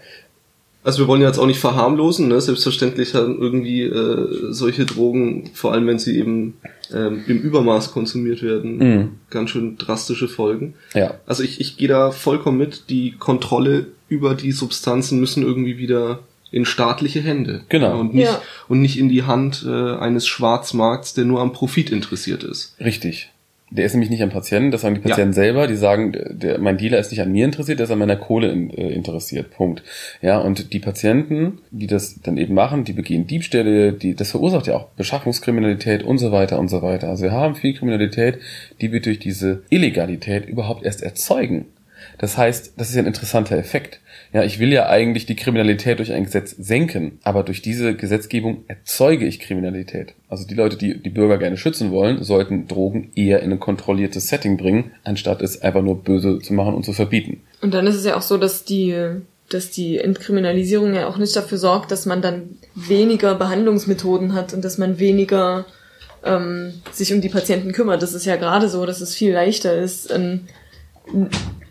[0.87, 2.39] Also wir wollen ja jetzt auch nicht verharmlosen, ne?
[2.39, 6.53] Selbstverständlich haben irgendwie äh, solche Drogen, vor allem wenn sie eben
[6.93, 9.09] ähm, im Übermaß konsumiert werden, Mhm.
[9.29, 10.75] ganz schön drastische Folgen.
[10.93, 11.15] Ja.
[11.25, 12.89] Also ich, ich gehe da vollkommen mit.
[12.89, 16.19] Die Kontrolle über die Substanzen müssen irgendwie wieder
[16.51, 17.63] in staatliche Hände.
[17.67, 17.99] Genau.
[17.99, 18.41] Und nicht, Ja.
[18.69, 22.75] und nicht in die Hand äh, eines Schwarzmarkts, der nur am Profit interessiert ist.
[22.79, 23.29] Richtig.
[23.69, 25.09] Der ist nämlich nicht am Patienten, das sagen die Ja.
[25.09, 27.99] Patienten selber, die sagen, der, mein Dealer ist nicht an mir interessiert, der ist an
[27.99, 29.51] meiner Kohle in, äh, interessiert.
[29.51, 29.83] Punkt.
[30.21, 34.67] Ja, und die Patienten, die das dann eben machen, die begehen Diebstähle, die, das verursacht
[34.67, 37.09] ja auch Beschaffungskriminalität und so weiter und so weiter.
[37.09, 38.39] Also wir haben viel Kriminalität,
[38.79, 41.65] die wir durch diese Illegalität überhaupt erst erzeugen.
[42.17, 43.99] Das heißt, das ist ja ein interessanter Effekt.
[44.33, 48.63] Ja, ich will ja eigentlich die Kriminalität durch ein Gesetz senken, aber durch diese Gesetzgebung
[48.67, 50.13] erzeuge ich Kriminalität.
[50.29, 54.27] Also die Leute, die die Bürger gerne schützen wollen, sollten Drogen eher in ein kontrolliertes
[54.27, 57.41] Setting bringen, anstatt es einfach nur böse zu machen und zu verbieten.
[57.61, 58.95] Und dann ist es ja auch so, dass die,
[59.49, 64.63] dass die Entkriminalisierung ja auch nicht dafür sorgt, dass man dann weniger Behandlungsmethoden hat und
[64.63, 65.65] dass man weniger
[66.23, 68.01] ähm, sich um die Patienten kümmert.
[68.01, 70.41] Das ist ja gerade so, dass es viel leichter ist, ähm,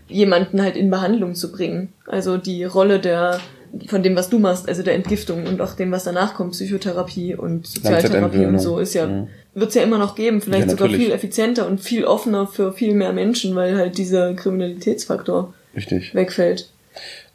[0.09, 1.93] jemanden halt in Behandlung zu bringen.
[2.07, 3.41] Also die Rolle der
[3.89, 7.35] von dem, was du machst, also der Entgiftung und auch dem, was danach kommt, Psychotherapie
[7.35, 9.29] und Sozialtherapie und so, ist ja, Mhm.
[9.55, 12.95] wird's ja immer noch geben, vielleicht Ja, sogar viel effizienter und viel offener für viel
[12.95, 16.15] mehr Menschen, weil halt dieser Kriminalitätsfaktor Richtig.
[16.15, 16.71] wegfällt.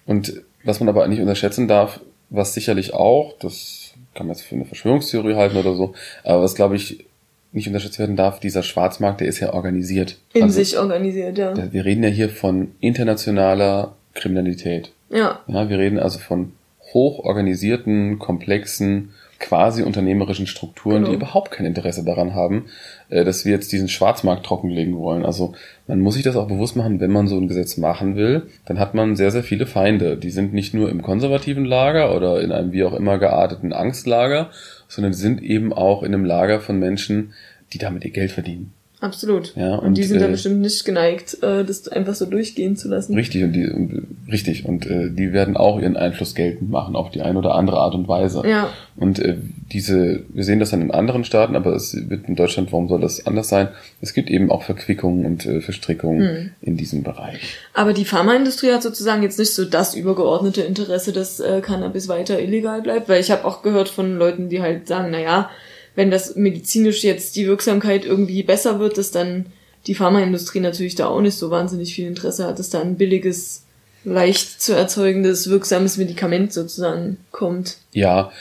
[0.06, 2.00] Und was man aber nicht unterschätzen darf,
[2.30, 5.94] was sicherlich auch, das kann man jetzt für eine Verschwörungstheorie halten oder so,
[6.24, 7.06] aber was glaube ich
[7.54, 10.18] nicht unterschätzt werden darf, dieser Schwarzmarkt, der ist ja organisiert.
[10.34, 11.54] In Also, sich organisiert, ja.
[11.72, 14.92] Wir reden ja hier von internationaler Kriminalität.
[15.10, 16.54] Ja, Ja, wir reden also von
[16.94, 21.10] hochorganisierten, komplexen, quasi unternehmerischen Strukturen, Genau.
[21.10, 22.66] die überhaupt kein Interesse daran haben,
[23.10, 25.26] äh, dass wir jetzt diesen Schwarzmarkt trockenlegen wollen.
[25.26, 25.54] Also
[25.88, 28.78] man muss sich das auch bewusst machen, wenn man so ein Gesetz machen will, dann
[28.78, 30.16] hat man sehr, sehr viele Feinde.
[30.16, 34.52] Die sind nicht nur im konservativen Lager oder in einem wie auch immer gearteten Angstlager,
[34.92, 37.34] sondern sind eben auch in einem Lager von Menschen,
[37.72, 38.74] die damit ihr Geld verdienen.
[39.02, 39.54] Absolut.
[39.56, 42.78] Ja, und, und, die sind dann äh, bestimmt nicht geneigt, äh, das einfach so durchgehen
[42.78, 43.14] zu lassen.
[43.14, 47.12] Richtig und die und, richtig und äh, die werden auch ihren Einfluss geltend machen auf
[47.12, 48.44] die eine oder andere Art und Weise.
[48.48, 48.70] Ja.
[48.96, 49.36] Und äh,
[49.72, 53.02] diese, wir sehen das dann in anderen Staaten, aber es wird in Deutschland, warum soll
[53.02, 53.70] das anders sein?
[54.00, 56.52] Es gibt eben auch Verquickungen und äh, Verstrickungen Hm.
[56.62, 57.56] in diesem Bereich.
[57.74, 62.40] Aber die Pharmaindustrie hat sozusagen jetzt nicht so das übergeordnete Interesse, dass äh, Cannabis weiter
[62.40, 65.50] illegal bleibt, weil ich habe auch gehört von Leuten, die halt sagen, na ja,
[65.96, 69.48] wenn das medizinisch jetzt die Wirksamkeit irgendwie besser wird, dass dann
[69.88, 73.64] die Pharmaindustrie natürlich da auch nicht so wahnsinnig viel Interesse hat, dass da ein billiges,
[74.04, 77.78] leicht zu erzeugendes, wirksames Medikament sozusagen kommt.
[77.92, 78.32] Ja,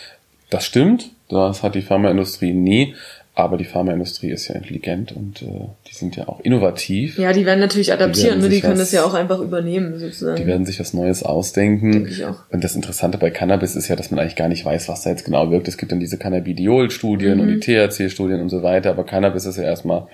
[0.51, 1.11] das stimmt.
[1.29, 2.95] Das hat die Pharmaindustrie nie.
[3.43, 5.47] Aber die Pharmaindustrie ist ja intelligent und äh,
[5.89, 7.19] die sind ja auch innovativ.
[7.19, 9.99] Ja, die werden natürlich adaptieren, werden die sich können was- das ja auch einfach übernehmen,
[9.99, 10.37] sozusagen.
[10.37, 11.93] Die werden sich was Neues ausdenken.
[11.93, 12.37] Denke ich auch.
[12.51, 15.11] Und das Interessante bei Cannabis ist ja, dass man eigentlich gar nicht weiß, was da
[15.11, 15.69] jetzt genau wirkt.
[15.69, 17.41] Es gibt dann diese Cannabidiol-Studien Mhm.
[17.41, 20.07] und die THC-Studien und so weiter, aber Cannabis ist ja erstmal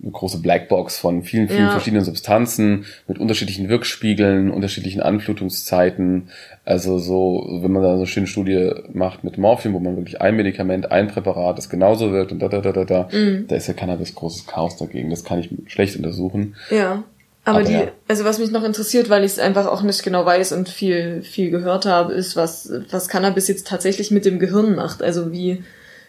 [0.00, 1.70] eine große Blackbox von vielen, vielen Ja.
[1.70, 6.28] verschiedenen Substanzen mit unterschiedlichen Wirkspiegeln, unterschiedlichen Anflutungszeiten.
[6.64, 10.20] Also so, wenn man da so eine schöne Studie macht mit Morphium, wo man wirklich
[10.20, 13.46] ein Medikament, ein Präparat, das genauso wirkt und da, da, da, da, da, Mhm.
[13.48, 15.10] da ist ja Cannabis großes Chaos dagegen.
[15.10, 16.54] Das kann ich schlecht untersuchen.
[16.70, 17.02] Ja.
[17.44, 17.88] Aber, Aber die, ja.
[18.08, 21.22] also was mich noch interessiert, weil ich es einfach auch nicht genau weiß und viel,
[21.22, 25.02] viel gehört habe, ist, was, was Cannabis jetzt tatsächlich mit dem Gehirn macht.
[25.02, 25.62] Also wie,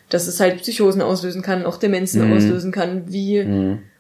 [0.10, 2.34] dass es halt Psychosen auslösen kann, auch Demenzen Mhm.
[2.36, 3.40] auslösen kann, wie,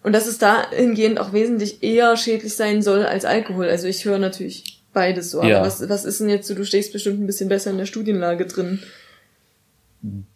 [0.03, 3.67] und dass es dahingehend auch wesentlich eher schädlich sein soll als Alkohol.
[3.69, 5.39] Also ich höre natürlich beides so.
[5.41, 5.61] Aber Ja.
[5.61, 8.45] was, was ist denn jetzt so, du stehst bestimmt ein bisschen besser in der Studienlage
[8.47, 8.79] drin.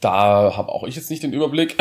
[0.02, 1.76] Da habe auch ich jetzt nicht den Überblick.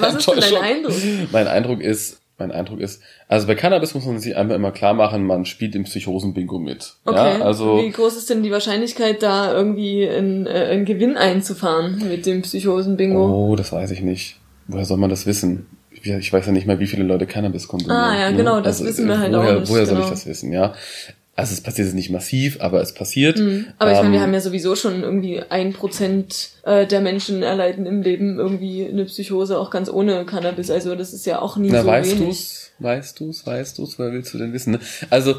[0.00, 0.56] Was ist denn dein.
[0.56, 0.94] Eindruck?
[1.30, 4.94] Mein Eindruck ist, mein Eindruck ist, also bei Cannabis muss man sich einfach immer klar
[4.94, 6.94] machen, man spielt im Psychosen-Bingo mit.
[7.04, 7.38] Okay.
[7.38, 12.08] Ja, also Wie groß ist denn die Wahrscheinlichkeit, da irgendwie einen, äh, einen Gewinn einzufahren
[12.08, 13.50] mit dem Psychosen-Bingo?
[13.50, 14.36] Oh, das weiß ich nicht.
[14.68, 15.66] Woher soll man das wissen?
[15.90, 18.00] Ich weiß ja nicht mal, wie viele Leute Cannabis konsumieren.
[18.00, 20.10] Ah, ja, genau, das wissen wir halt auch woher, nicht, Woher soll ich genau.
[20.10, 20.74] das wissen, ja?
[21.38, 23.38] Also es passiert jetzt nicht massiv, aber es passiert.
[23.38, 23.66] Mhm.
[23.78, 27.44] Aber ich meine, wir Ähm, haben ja sowieso schon irgendwie ein Prozent äh, der Menschen
[27.44, 30.68] erleiden im Leben irgendwie eine Psychose, auch ganz ohne Cannabis.
[30.70, 32.26] Also das ist ja auch nie Na, so weißt wenig.
[32.28, 32.70] du's?
[32.80, 33.46] Weißt du's?
[33.46, 33.98] Weißt du's?
[33.98, 34.72] Woher willst du denn wissen?
[34.72, 34.80] Ne?
[35.10, 35.36] Also,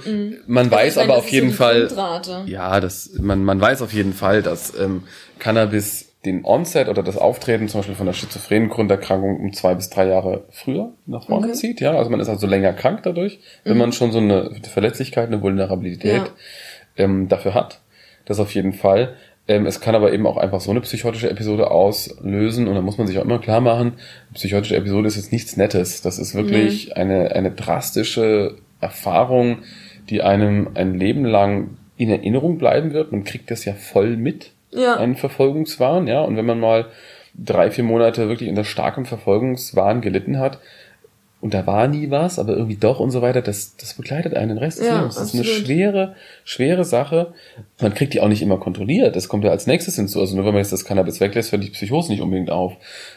[0.47, 0.99] man weiß Mhm.
[1.01, 2.43] Meine, aber auf jeden so Fall, Grundrate.
[2.47, 5.03] ja, das, man, man weiß auf jeden Fall, dass ähm,
[5.37, 9.89] Cannabis den Onset oder das Auftreten zum Beispiel von einer schizophrenen Grunderkrankung um zwei bis
[9.89, 11.53] drei Jahre früher nach vorne Okay.
[11.55, 11.57] Mhm.
[11.59, 11.81] zieht.
[11.81, 15.41] Ja, also man ist also länger krank dadurch, wenn man schon so eine Verletzlichkeit, eine
[15.41, 16.25] Vulnerabilität Ja.
[16.97, 17.79] ähm, dafür hat.
[18.25, 19.15] Das auf jeden Fall.
[19.47, 22.97] Ähm, es kann aber eben auch einfach so eine psychotische Episode auslösen und da muss
[22.97, 26.01] man sich auch immer klar machen, eine psychotische Episode ist jetzt nichts Nettes.
[26.01, 29.59] Das ist wirklich eine, eine drastische Erfahrung,
[30.09, 33.11] die einem ein Leben lang in Erinnerung bleiben wird.
[33.11, 34.97] Man kriegt das ja voll mit, Ja.
[34.97, 36.21] einen Verfolgungswahn, ja.
[36.21, 36.87] Und wenn man mal
[37.33, 40.59] drei, vier Monate wirklich unter starkem Verfolgungswahn gelitten hat,
[41.41, 44.49] und da war nie was, aber irgendwie doch und so weiter, das, das begleitet einen
[44.49, 45.15] den Rest des Ja, Lebens.
[45.15, 45.65] Das ist eine absolut.
[45.65, 47.33] schwere, schwere Sache.
[47.79, 49.15] Man kriegt die auch nicht immer kontrolliert.
[49.15, 50.19] Das kommt ja als nächstes hinzu.
[50.19, 52.73] Also nur wenn man jetzt das Cannabis weglässt, hört die Psychose nicht unbedingt auf.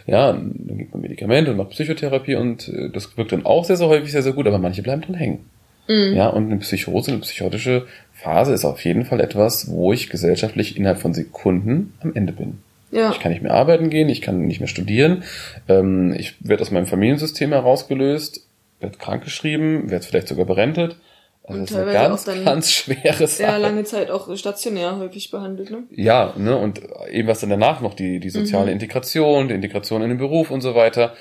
[0.07, 3.77] Ja, dann gibt man Medikamente und macht Psychotherapie und äh, das wirkt dann auch sehr,
[3.77, 5.51] sehr häufig sehr, sehr gut, aber manche bleiben dran hängen.
[5.89, 6.15] Mhm.
[6.15, 7.87] Ja, und eine Psychose, eine psychotische
[8.23, 12.59] Phase ist auf jeden Fall etwas, wo ich gesellschaftlich innerhalb von Sekunden am Ende bin.
[12.91, 13.11] Ja.
[13.11, 15.25] Ich kann nicht mehr arbeiten gehen, ich kann nicht mehr studieren,
[15.69, 18.47] ähm, ich werde aus meinem Familiensystem herausgelöst,
[18.81, 20.97] werde krankgeschrieben, werde vielleicht sogar berentet.
[21.45, 23.61] Also Und das ist eine teilweise ganz, auch dann ganz schwere Sehr Sache.
[23.61, 25.85] lange Zeit auch stationär häufig behandelt, ne?
[25.91, 28.73] Ja, ne, und eben was dann danach noch, die, die soziale Mhm.
[28.73, 31.15] Integration, die Integration in den Beruf und so weiter,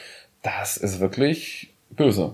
[0.43, 2.33] das ist wirklich böse.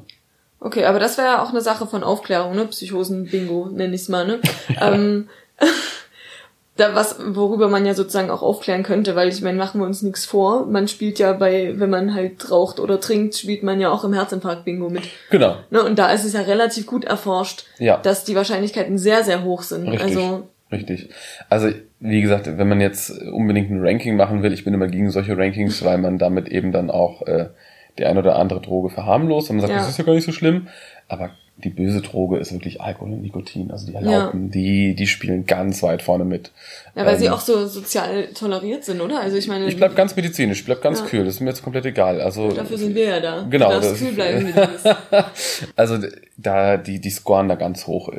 [0.60, 2.66] Okay, aber das wäre ja auch eine Sache von Aufklärung, ne?
[2.66, 4.40] Psychosen-Bingo, nenn ich's mal, ne?
[4.82, 5.30] ähm,
[6.78, 10.02] da was, worüber man ja sozusagen auch aufklären könnte, weil ich meine, machen wir uns
[10.02, 10.66] nichts vor.
[10.66, 14.14] Man spielt ja bei, wenn man halt raucht oder trinkt, spielt man ja auch im
[14.14, 15.04] Herzinfarkt-Bingo mit.
[15.30, 15.58] Genau.
[15.70, 15.84] Ne?
[15.84, 17.98] Und da ist es ja relativ gut erforscht, Ja.
[17.98, 19.88] dass die Wahrscheinlichkeiten sehr, sehr hoch sind.
[19.88, 20.02] Richtig.
[20.18, 21.10] Also, Richtig.
[21.50, 25.12] Also, wie gesagt, wenn man jetzt unbedingt ein Ranking machen will, ich bin immer gegen
[25.12, 27.48] solche Rankings, weil man damit eben dann auch äh,
[27.98, 29.80] die ein oder andere Droge verharmlost und man sagt, Ja.
[29.80, 30.68] das ist ja gar nicht so schlimm.
[31.08, 31.30] Aber
[31.64, 33.72] die böse Droge ist wirklich Alkohol und Nikotin.
[33.72, 36.52] Also die erlaubten, die, die spielen ganz weit vorne mit.
[36.96, 39.20] ja, weil sie Ähm, auch so sozial toleriert sind, oder?
[39.22, 41.06] Also ich meine, Ich bleib ganz medizinisch, ich bleib ganz Ja.
[41.08, 42.22] kühl, das ist mir jetzt komplett egal.
[42.22, 43.48] Also dafür sind wir ja da.
[43.50, 44.96] Genau, Du darfst das- kühl bleiben, wie du bist.
[45.76, 45.98] Also
[46.38, 48.10] da die die scoren da ganz hoch.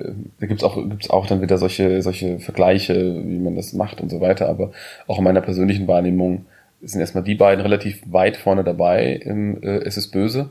[0.41, 4.11] Da gibt's auch gibt's auch dann wieder solche solche Vergleiche, wie man das macht und
[4.11, 4.49] so weiter.
[4.49, 4.73] Aber
[5.07, 6.47] auch in meiner persönlichen Wahrnehmung
[6.83, 9.13] sind erstmal die beiden relativ weit vorne dabei.
[9.25, 10.51] Im, äh, es ist böse.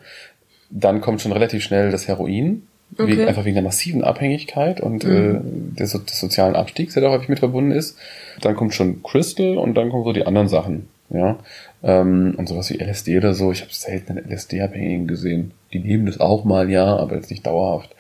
[0.70, 2.64] Dann kommt schon relativ schnell das Heroin.
[2.92, 3.26] Wegen, Okay.
[3.28, 7.40] einfach wegen der massiven Abhängigkeit und äh, des, des sozialen Abstiegs, der da häufig mit
[7.40, 7.98] verbunden ist.
[8.40, 10.88] Dann kommt schon Crystal und dann kommen so die anderen Sachen.
[11.10, 11.40] Ja,
[11.84, 13.52] ähm, und sowas wie LSD oder so.
[13.54, 15.52] Ich habe selten einen LSD-Abhängigen gesehen.
[15.72, 17.96] Die nehmen das auch mal, ja, aber jetzt nicht dauerhaft.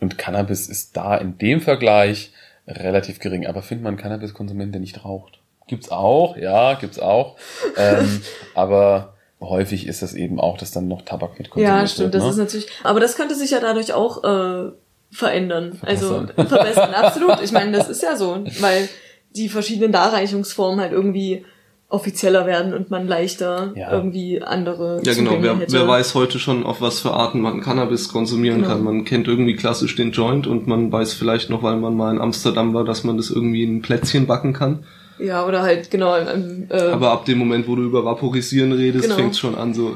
[0.00, 2.32] Und Cannabis ist da in dem Vergleich
[2.66, 3.46] relativ gering.
[3.46, 5.38] Aber findet man einen Cannabis-Konsument, der nicht raucht?
[5.68, 7.36] Gibt's auch, ja, gibt's auch.
[7.76, 8.20] ähm,
[8.54, 12.14] aber häufig ist das eben auch, dass dann noch Tabak mit konsumiert Ja, stimmt, wird.
[12.14, 12.30] das ne?
[12.30, 14.70] ist natürlich, aber das könnte sich ja dadurch auch äh,
[15.10, 15.78] verändern.
[15.82, 17.40] Also verbessern, absolut.
[17.42, 18.88] Ich meine, das ist ja so, weil
[19.34, 21.44] die verschiedenen Darreichungsformen halt irgendwie
[21.88, 23.92] offizieller werden und man leichter Ja.
[23.92, 25.30] irgendwie andere Ja, genau.
[25.30, 25.72] Zugänge Wer, hätte.
[25.72, 28.68] wer weiß heute schon, auf was für Arten man Cannabis konsumieren Genau.
[28.74, 28.82] kann.
[28.82, 32.20] Man kennt irgendwie klassisch den Joint und man weiß vielleicht noch, weil man mal in
[32.20, 34.84] Amsterdam war, dass man das irgendwie in ein Plätzchen backen kann.
[35.18, 39.04] Ja, oder halt genau ähm, äh, Aber ab dem Moment, wo du über Vaporisieren redest,
[39.04, 39.16] Genau.
[39.16, 39.92] fängt's schon an so, äh,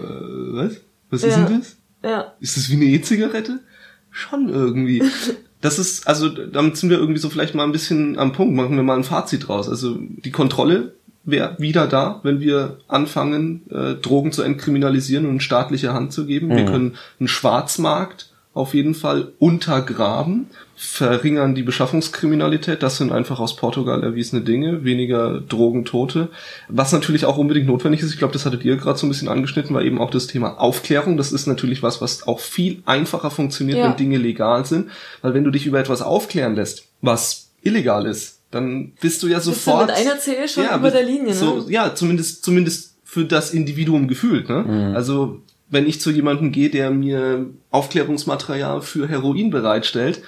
[0.55, 0.77] was?
[1.11, 1.45] Was ist Ja.
[1.45, 1.77] denn das?
[2.03, 3.61] ja, Ist das wie eine E-Zigarette?
[4.11, 5.03] Schon irgendwie.
[5.63, 8.55] Das ist, also damit sind wir irgendwie so vielleicht mal ein bisschen am Punkt.
[8.57, 9.69] Machen wir mal ein Fazit raus.
[9.69, 10.95] Also die Kontrolle
[11.25, 16.49] wäre wieder da, wenn wir anfangen, äh, Drogen zu entkriminalisieren und staatliche Hand zu geben.
[16.49, 18.30] Wir können einen Schwarzmarkt
[18.61, 20.47] auf jeden Fall untergraben,
[20.77, 22.83] verringern die Beschaffungskriminalität.
[22.83, 24.85] Das sind einfach aus Portugal erwiesene Dinge.
[24.85, 26.29] Weniger Drogentote.
[26.69, 29.29] Was natürlich auch unbedingt notwendig ist, ich glaube, das hattet ihr gerade so ein bisschen
[29.29, 31.17] angeschnitten, war eben auch das Thema Aufklärung.
[31.17, 33.89] Das ist natürlich was, was auch viel einfacher funktioniert, Ja.
[33.89, 34.91] wenn Dinge legal sind.
[35.23, 39.37] Weil wenn du dich über etwas aufklären lässt, was illegal ist, dann bist du ja
[39.37, 39.87] bist du sofort...
[39.89, 41.35] mit einer Zehe schon Ja, über der Linie, ne?
[41.35, 44.49] So, ja, zumindest, zumindest für das Individuum gefühlt.
[44.49, 44.93] Ne?
[44.95, 50.23] Also wenn ich zu jemandem gehe, der mir Aufklärungsmaterial für Heroin bereitstellt,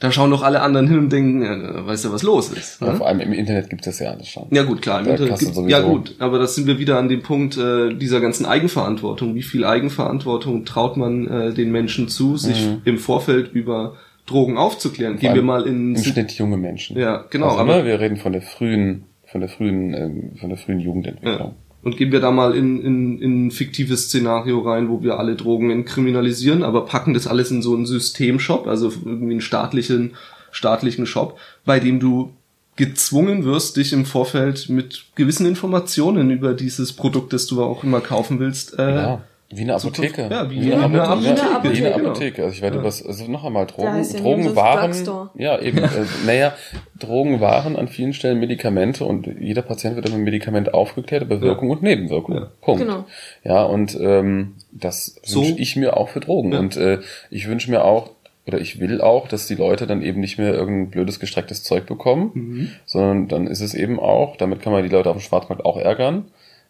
[0.00, 2.80] da schauen doch alle anderen hin und denken, äh, weißt du, was los ist.
[2.80, 2.96] Ja, Ne?
[2.98, 4.46] vor allem im Internet gibt es ja alles schon.
[4.52, 5.00] Ja gut, klar.
[5.00, 7.92] Im Da Internet gibt, ja gut, aber das sind wir wieder an dem Punkt äh,
[7.94, 9.34] dieser ganzen Eigenverantwortung.
[9.34, 15.18] Wie viel Eigenverantwortung traut man äh, den Menschen zu, sich im Vorfeld über Drogen aufzuklären?
[15.18, 16.96] Gehen wir mal in Im Schnitt junge Menschen.
[16.96, 20.48] Ja, genau, Also, aber- ne, wir reden von der frühen, von der frühen, ähm, von
[20.48, 21.38] der frühen Jugendentwicklung.
[21.38, 21.54] Ja.
[21.82, 25.36] Und gehen wir da mal in, in, in ein fiktives Szenario rein, wo wir alle
[25.36, 30.14] Drogen entkriminalisieren, aber packen das alles in so einen Systemshop, also irgendwie einen staatlichen,
[30.50, 32.32] staatlichen Shop, bei dem du
[32.74, 38.00] gezwungen wirst, dich im Vorfeld mit gewissen Informationen über dieses Produkt, das du auch immer
[38.00, 39.20] kaufen willst, äh, Ja,
[39.50, 40.28] wie eine Apotheke.
[40.30, 41.42] Ja, wie eine eine Apotheke.
[41.42, 42.08] Apotheke, Ja, Wie eine genau.
[42.10, 42.42] Apotheke.
[42.44, 45.30] Also ich werde was, also noch einmal Drogen, heißt ja Drogen neben waren, das Drugstore.
[45.36, 45.88] ja eben, äh,
[46.26, 46.52] naja,
[46.98, 51.40] Drogen waren an vielen Stellen Medikamente und jeder Patient wird immer mit Medikament aufgeklärt über
[51.40, 52.34] Wirkung und Nebenwirkung.
[52.34, 52.48] Ja.
[52.60, 52.82] Punkt.
[52.82, 53.04] Genau.
[53.42, 56.52] Ja, und ähm, das So- wünsche ich mir auch für Drogen.
[56.52, 56.58] Ja.
[56.58, 56.98] Und äh,
[57.30, 58.10] ich wünsche mir auch,
[58.46, 61.86] oder ich will auch, dass die Leute dann eben nicht mehr irgendein blödes gestrecktes Zeug
[61.86, 62.70] bekommen, Mhm.
[62.84, 65.78] sondern dann ist es eben auch, damit kann man die Leute auf dem Schwarzmarkt auch
[65.78, 66.26] ärgern,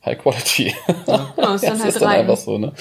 [0.09, 0.75] High Quality.
[1.07, 2.21] Genau, ist Ja, dann es halt ist dann rein.
[2.21, 2.73] einfach so, ne?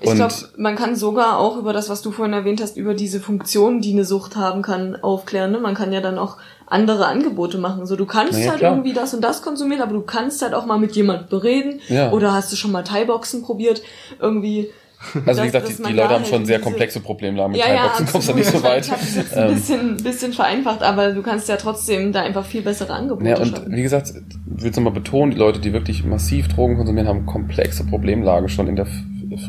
[0.00, 2.94] Ich Und glaube, man kann sogar auch über das, was du vorhin erwähnt hast, über
[2.94, 5.52] diese Funktion, die eine Sucht haben kann, aufklären.
[5.52, 5.58] Ne?
[5.58, 7.84] Man kann ja dann auch andere Angebote machen.
[7.86, 8.72] So, du kannst ja, halt klar.
[8.72, 11.80] irgendwie das und das konsumieren, aber du kannst halt auch mal mit jemand bereden.
[11.88, 12.12] Ja.
[12.12, 13.82] Oder hast du schon mal Thai-Boxen probiert?
[14.20, 14.70] Irgendwie.
[15.14, 17.76] Also dass- wie gesagt, die, die Leute haben schon sehr komplexe Problemlagen mit Ja, ja,
[17.88, 18.84] Thai-Boxen, kommst du nicht so weit.
[18.84, 22.20] Ich habe es jetzt ein Ähm, bisschen, bisschen vereinfacht, aber du kannst ja trotzdem da
[22.22, 23.74] einfach viel bessere Angebote Ja, und schaffen.
[23.74, 24.08] wie gesagt,
[24.56, 28.48] ich will es nochmal betonen, die Leute, die wirklich massiv Drogen konsumieren, haben komplexe Problemlagen
[28.50, 28.86] schon in der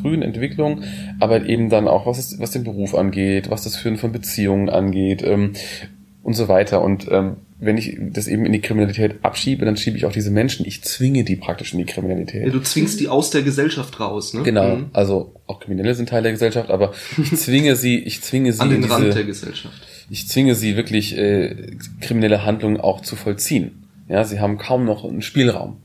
[0.02, 0.84] frühen Entwicklung,
[1.20, 4.70] aber eben dann auch, was, ist, was den Beruf angeht, was das Führen von Beziehungen
[4.70, 5.54] angeht ähm,
[6.24, 6.82] und so weiter.
[6.82, 10.32] Und ähm, wenn ich das eben in die Kriminalität abschiebe, dann schiebe ich auch diese
[10.32, 12.46] Menschen, ich zwinge die praktisch in die Kriminalität.
[12.48, 14.42] ja, du zwingst die aus der Gesellschaft raus, ne?
[14.44, 14.90] Genau, Mhm.
[14.94, 18.70] also auch Kriminelle sind Teil der Gesellschaft, aber ich zwinge sie, ich zwinge sie An
[18.72, 19.76] den in Rand diese, der Gesellschaft.
[20.10, 23.84] ich zwinge sie wirklich äh, kriminelle Handlungen auch zu vollziehen.
[24.10, 25.78] Ja, sie haben kaum noch einen Spielraum.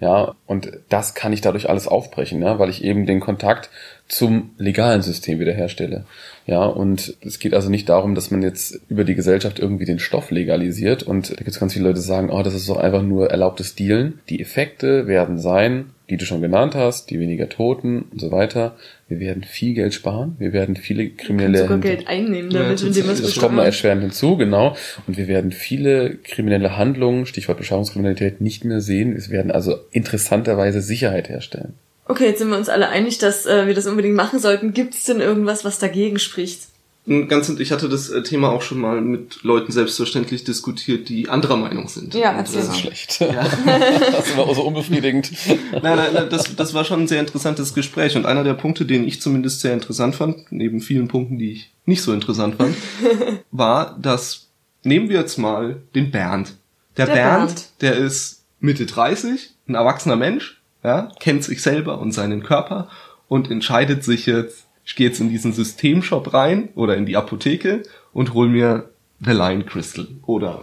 [0.00, 3.68] Ja, und das kann ich dadurch alles aufbrechen, ja, weil ich eben den Kontakt
[4.08, 6.04] zum legalen System wiederherstelle.
[6.50, 10.00] Ja, und es geht also nicht darum, dass man jetzt über die Gesellschaft irgendwie den
[10.00, 12.78] Stoff legalisiert und da gibt es ganz viele Leute, die sagen, oh, das ist doch
[12.78, 14.18] einfach nur erlaubtes Dealen.
[14.28, 18.74] Die Effekte werden sein, die du schon genannt hast, die weniger Toten und so weiter.
[19.06, 23.06] Wir werden viel Geld sparen, wir werden viele kriminelle sogar Geld einnehmen Ja, damit, indem
[23.06, 23.66] man es das kommt besteuert.
[23.66, 24.74] erschwerend hinzu, genau.
[25.06, 29.14] Und wir werden viele kriminelle Handlungen, Stichwort Beschaffungskriminalität, nicht mehr sehen.
[29.16, 31.74] Wir werden also interessanterweise Sicherheit herstellen.
[32.10, 34.74] Okay, jetzt sind wir uns alle einig, dass äh, wir das unbedingt machen sollten.
[34.74, 36.62] Gibt es denn irgendwas, was dagegen spricht?
[37.06, 41.56] Ganz, ich hatte das äh, Thema auch schon mal mit Leuten selbstverständlich diskutiert, die anderer
[41.56, 42.14] Meinung sind.
[42.14, 42.74] Ja, äh, mal.
[42.74, 43.20] Schlecht.
[43.24, 45.30] Das war auch so unbefriedigend.
[45.46, 48.16] Nein, nein, nein das, das war schon ein sehr interessantes Gespräch.
[48.16, 51.72] Und einer der Punkte, den ich zumindest sehr interessant fand, neben vielen Punkten, die ich
[51.84, 52.74] nicht so interessant fand,
[53.52, 54.48] war, dass,
[54.82, 56.56] nehmen wir jetzt mal den Bernd.
[56.96, 57.68] Der, Der Bernd, Bernd.
[57.82, 62.88] der ist Mitte 30, ein erwachsener Mensch, ja, kennt sich selber und seinen Körper
[63.28, 67.82] und entscheidet sich jetzt, ich gehe jetzt in diesen Systemshop rein oder in die Apotheke
[68.12, 70.62] und hol mir The Lion Crystal oder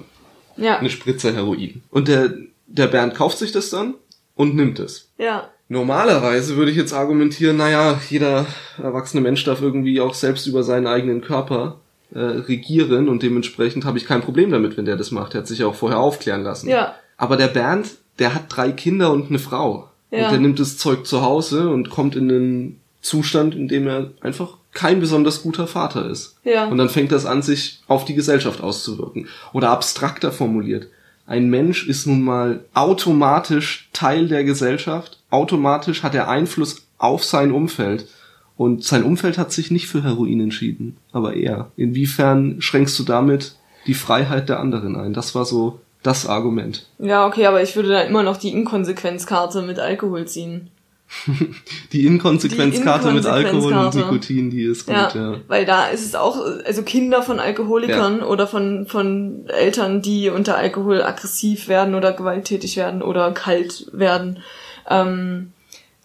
[0.55, 1.84] Ja, eine Spritze Heroin.
[1.91, 2.34] Und der,
[2.65, 3.95] der Bernd kauft sich das dann
[4.36, 5.09] und nimmt es.
[5.18, 8.45] ja, Normalerweise würde ich jetzt argumentieren, naja, jeder
[8.82, 11.82] erwachsene Mensch darf irgendwie auch selbst über seinen eigenen Körper
[12.13, 15.34] äh, regieren und dementsprechend habe ich kein Problem damit, wenn der das macht.
[15.34, 16.70] Er hat sich ja auch vorher aufklären lassen.
[16.70, 16.95] Ja.
[17.18, 19.89] Aber der Bernd, der hat drei Kinder und eine Frau.
[20.12, 20.26] Ja.
[20.26, 24.12] Und der nimmt das Zeug zu Hause und kommt in einen Zustand, in dem er
[24.22, 26.36] einfach kein besonders guter Vater ist.
[26.43, 26.68] Ja.
[26.68, 29.28] Und dann fängt das an, sich auf die Gesellschaft auszuwirken.
[29.53, 30.88] Oder abstrakter formuliert.
[31.26, 35.20] Ein Mensch ist nun mal automatisch Teil der Gesellschaft.
[35.30, 38.08] Automatisch hat er Einfluss auf sein Umfeld.
[38.55, 41.72] Und sein Umfeld hat sich nicht für Heroin entschieden, aber er.
[41.76, 43.55] Inwiefern schränkst du damit
[43.88, 45.14] die Freiheit der anderen ein?
[45.14, 46.86] Das war so das Argument.
[47.00, 50.70] ja, okay, aber ich würde da immer noch die Inkonsequenzkarte mit Alkohol ziehen.
[51.93, 53.95] Die Inkonsequenzkarte mit Alkohol und.
[53.95, 55.36] Nikotin, die ist gut, Ja, ja.
[55.48, 60.58] weil da ist es auch, also Kinder von Alkoholikern oder von, von Eltern, die unter
[60.58, 64.39] Alkohol aggressiv werden oder gewalttätig werden oder kalt werden,
[64.89, 65.54] ähm,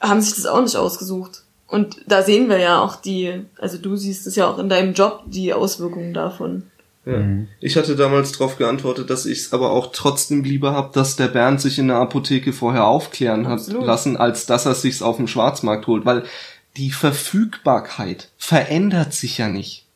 [0.01, 1.43] haben sich das auch nicht ausgesucht.
[1.67, 4.93] Und da sehen wir ja auch die, also du siehst es ja auch in deinem
[4.93, 6.65] Job, die Auswirkungen davon.
[7.05, 7.21] Ja.
[7.61, 11.27] Ich hatte damals darauf geantwortet, dass ich es aber auch trotzdem lieber hab, dass der
[11.29, 13.85] Bernd sich in der Apotheke vorher aufklären hat Absolut.
[13.85, 16.23] lassen, als dass er sich's auf dem Schwarzmarkt holt, weil
[16.77, 19.87] die Verfügbarkeit verändert sich ja nicht.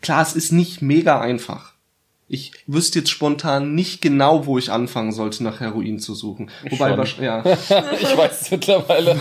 [0.00, 1.74] Klar, es ist nicht mega einfach.
[2.32, 6.50] Ich wüsste jetzt spontan nicht genau, wo ich anfangen sollte, nach Heroin zu suchen.
[6.70, 7.44] Wobei, ja,
[8.00, 9.18] Ich weiß es mittlerweile.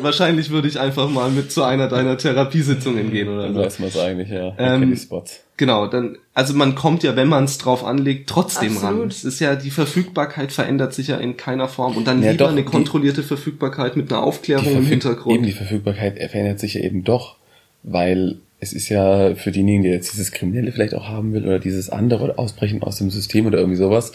[0.00, 3.58] wahrscheinlich würde ich einfach mal mit zu einer deiner Therapiesitzungen gehen oder so.
[3.58, 4.54] weiß man es eigentlich, ja.
[4.56, 5.40] Ähm, Ähm, die Spots.
[5.58, 9.00] Genau, dann, also man kommt ja, wenn man es drauf anlegt, trotzdem Absolut.
[9.02, 9.08] ran.
[9.08, 11.96] Es ist ja, die Verfügbarkeit verändert sich ja in keiner Form.
[11.96, 15.34] Und dann Ja, lieber doch, eine die- kontrollierte Verfügbarkeit mit einer Aufklärung im Hintergrund.
[15.34, 17.36] Eben die Verfügbarkeit verändert sich ja eben doch,
[17.82, 21.58] weil es ist ja für diejenigen, die jetzt dieses Kriminelle vielleicht auch haben will oder
[21.58, 24.12] dieses andere oder Ausbrechen aus dem System oder irgendwie sowas,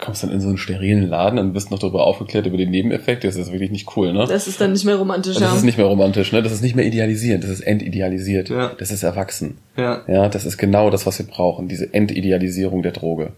[0.00, 3.24] kommst dann in so einen sterilen Laden und bist noch darüber aufgeklärt über den Nebeneffekt.
[3.24, 4.26] Das ist wirklich nicht cool, ne?
[4.28, 5.34] Das ist dann nicht mehr romantisch.
[5.34, 5.56] Das ja.
[5.56, 6.42] ist nicht mehr romantisch, ne?
[6.42, 8.48] Das ist nicht mehr idealisiert, das ist entidealisiert.
[8.48, 8.72] Ja.
[8.78, 9.58] Das ist erwachsen.
[9.76, 10.02] Ja.
[10.08, 13.32] Ja, das ist genau das, was wir brauchen, diese Entidealisierung der Droge.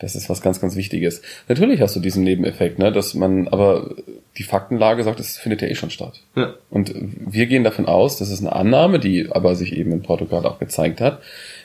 [0.00, 1.22] Das ist was ganz, ganz Wichtiges.
[1.48, 3.94] Natürlich hast du diesen Nebeneffekt, ne, dass man, aber
[4.36, 6.20] die Faktenlage sagt, es findet ja eh schon statt.
[6.34, 6.54] Ja.
[6.70, 10.44] Und wir gehen davon aus, das ist eine Annahme, die aber sich eben in Portugal
[10.46, 11.20] auch gezeigt hat,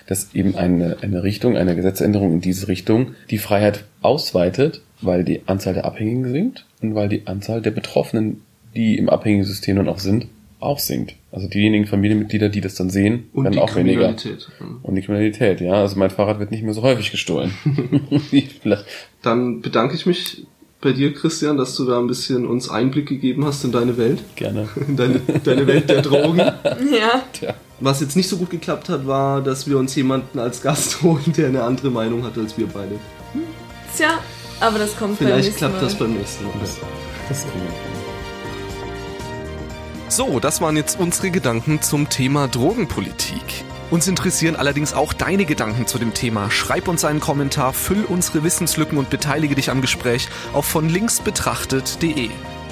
[0.10, 5.44] dass eben eine, eine Richtung, eine Gesetzänderung in diese Richtung die Freiheit ausweitet, weil die
[5.46, 8.42] Anzahl der Abhängigen sinkt und weil die Anzahl der Betroffenen,
[8.76, 10.26] die im abhängigen System dann auch sind,
[10.60, 11.14] auch sinkt.
[11.32, 14.12] Also diejenigen Familienmitglieder, die das dann sehen, Und werden auch weniger.
[14.14, 14.50] Kriminalität.
[14.82, 15.74] Und die Kriminalität, ja.
[15.74, 17.54] Also mein Fahrrad wird nicht mehr so häufig gestohlen.
[19.22, 20.48] Dann bedanke ich mich
[20.82, 24.24] bei dir, Christian, dass du da ein bisschen uns Einblick gegeben hast in deine Welt,
[24.36, 24.70] Gerne.
[24.88, 26.38] in deine, deine Welt der Drogen.
[26.92, 27.24] ja.
[27.34, 27.54] Tja.
[27.82, 31.34] Was jetzt nicht so gut geklappt hat, war, dass wir uns jemanden als Gast holen,
[31.38, 33.00] der eine andere Meinung hat als wir beide.
[33.96, 34.20] Tja,
[34.60, 35.82] aber das kommt beim Vielleicht nächsten klappt Mal.
[35.82, 36.54] das beim nächsten Mal.
[36.62, 37.74] Das, kriegen wir.
[40.10, 43.64] So, das waren jetzt unsere Gedanken zum Thema Drogenpolitik.
[43.92, 46.52] Uns interessieren allerdings auch deine Gedanken zu dem Thema.
[46.52, 51.20] Schreib uns einen Kommentar, füll unsere Wissenslücken und beteilige dich am Gespräch auf von links
[51.20, 52.30] betrachtet.de.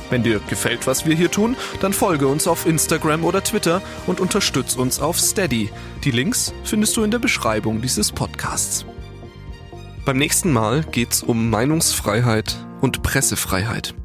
[0.09, 4.20] Wenn dir gefällt, was wir hier tun, dann folge uns auf Instagram oder Twitter und
[4.20, 5.70] unterstütz uns auf Steady.
[6.03, 8.86] Die Links findest du in der Beschreibung dieses Podcasts.
[10.05, 13.95] Beim nächsten Mal geht's um Meinungsfreiheit und Pressefreiheit.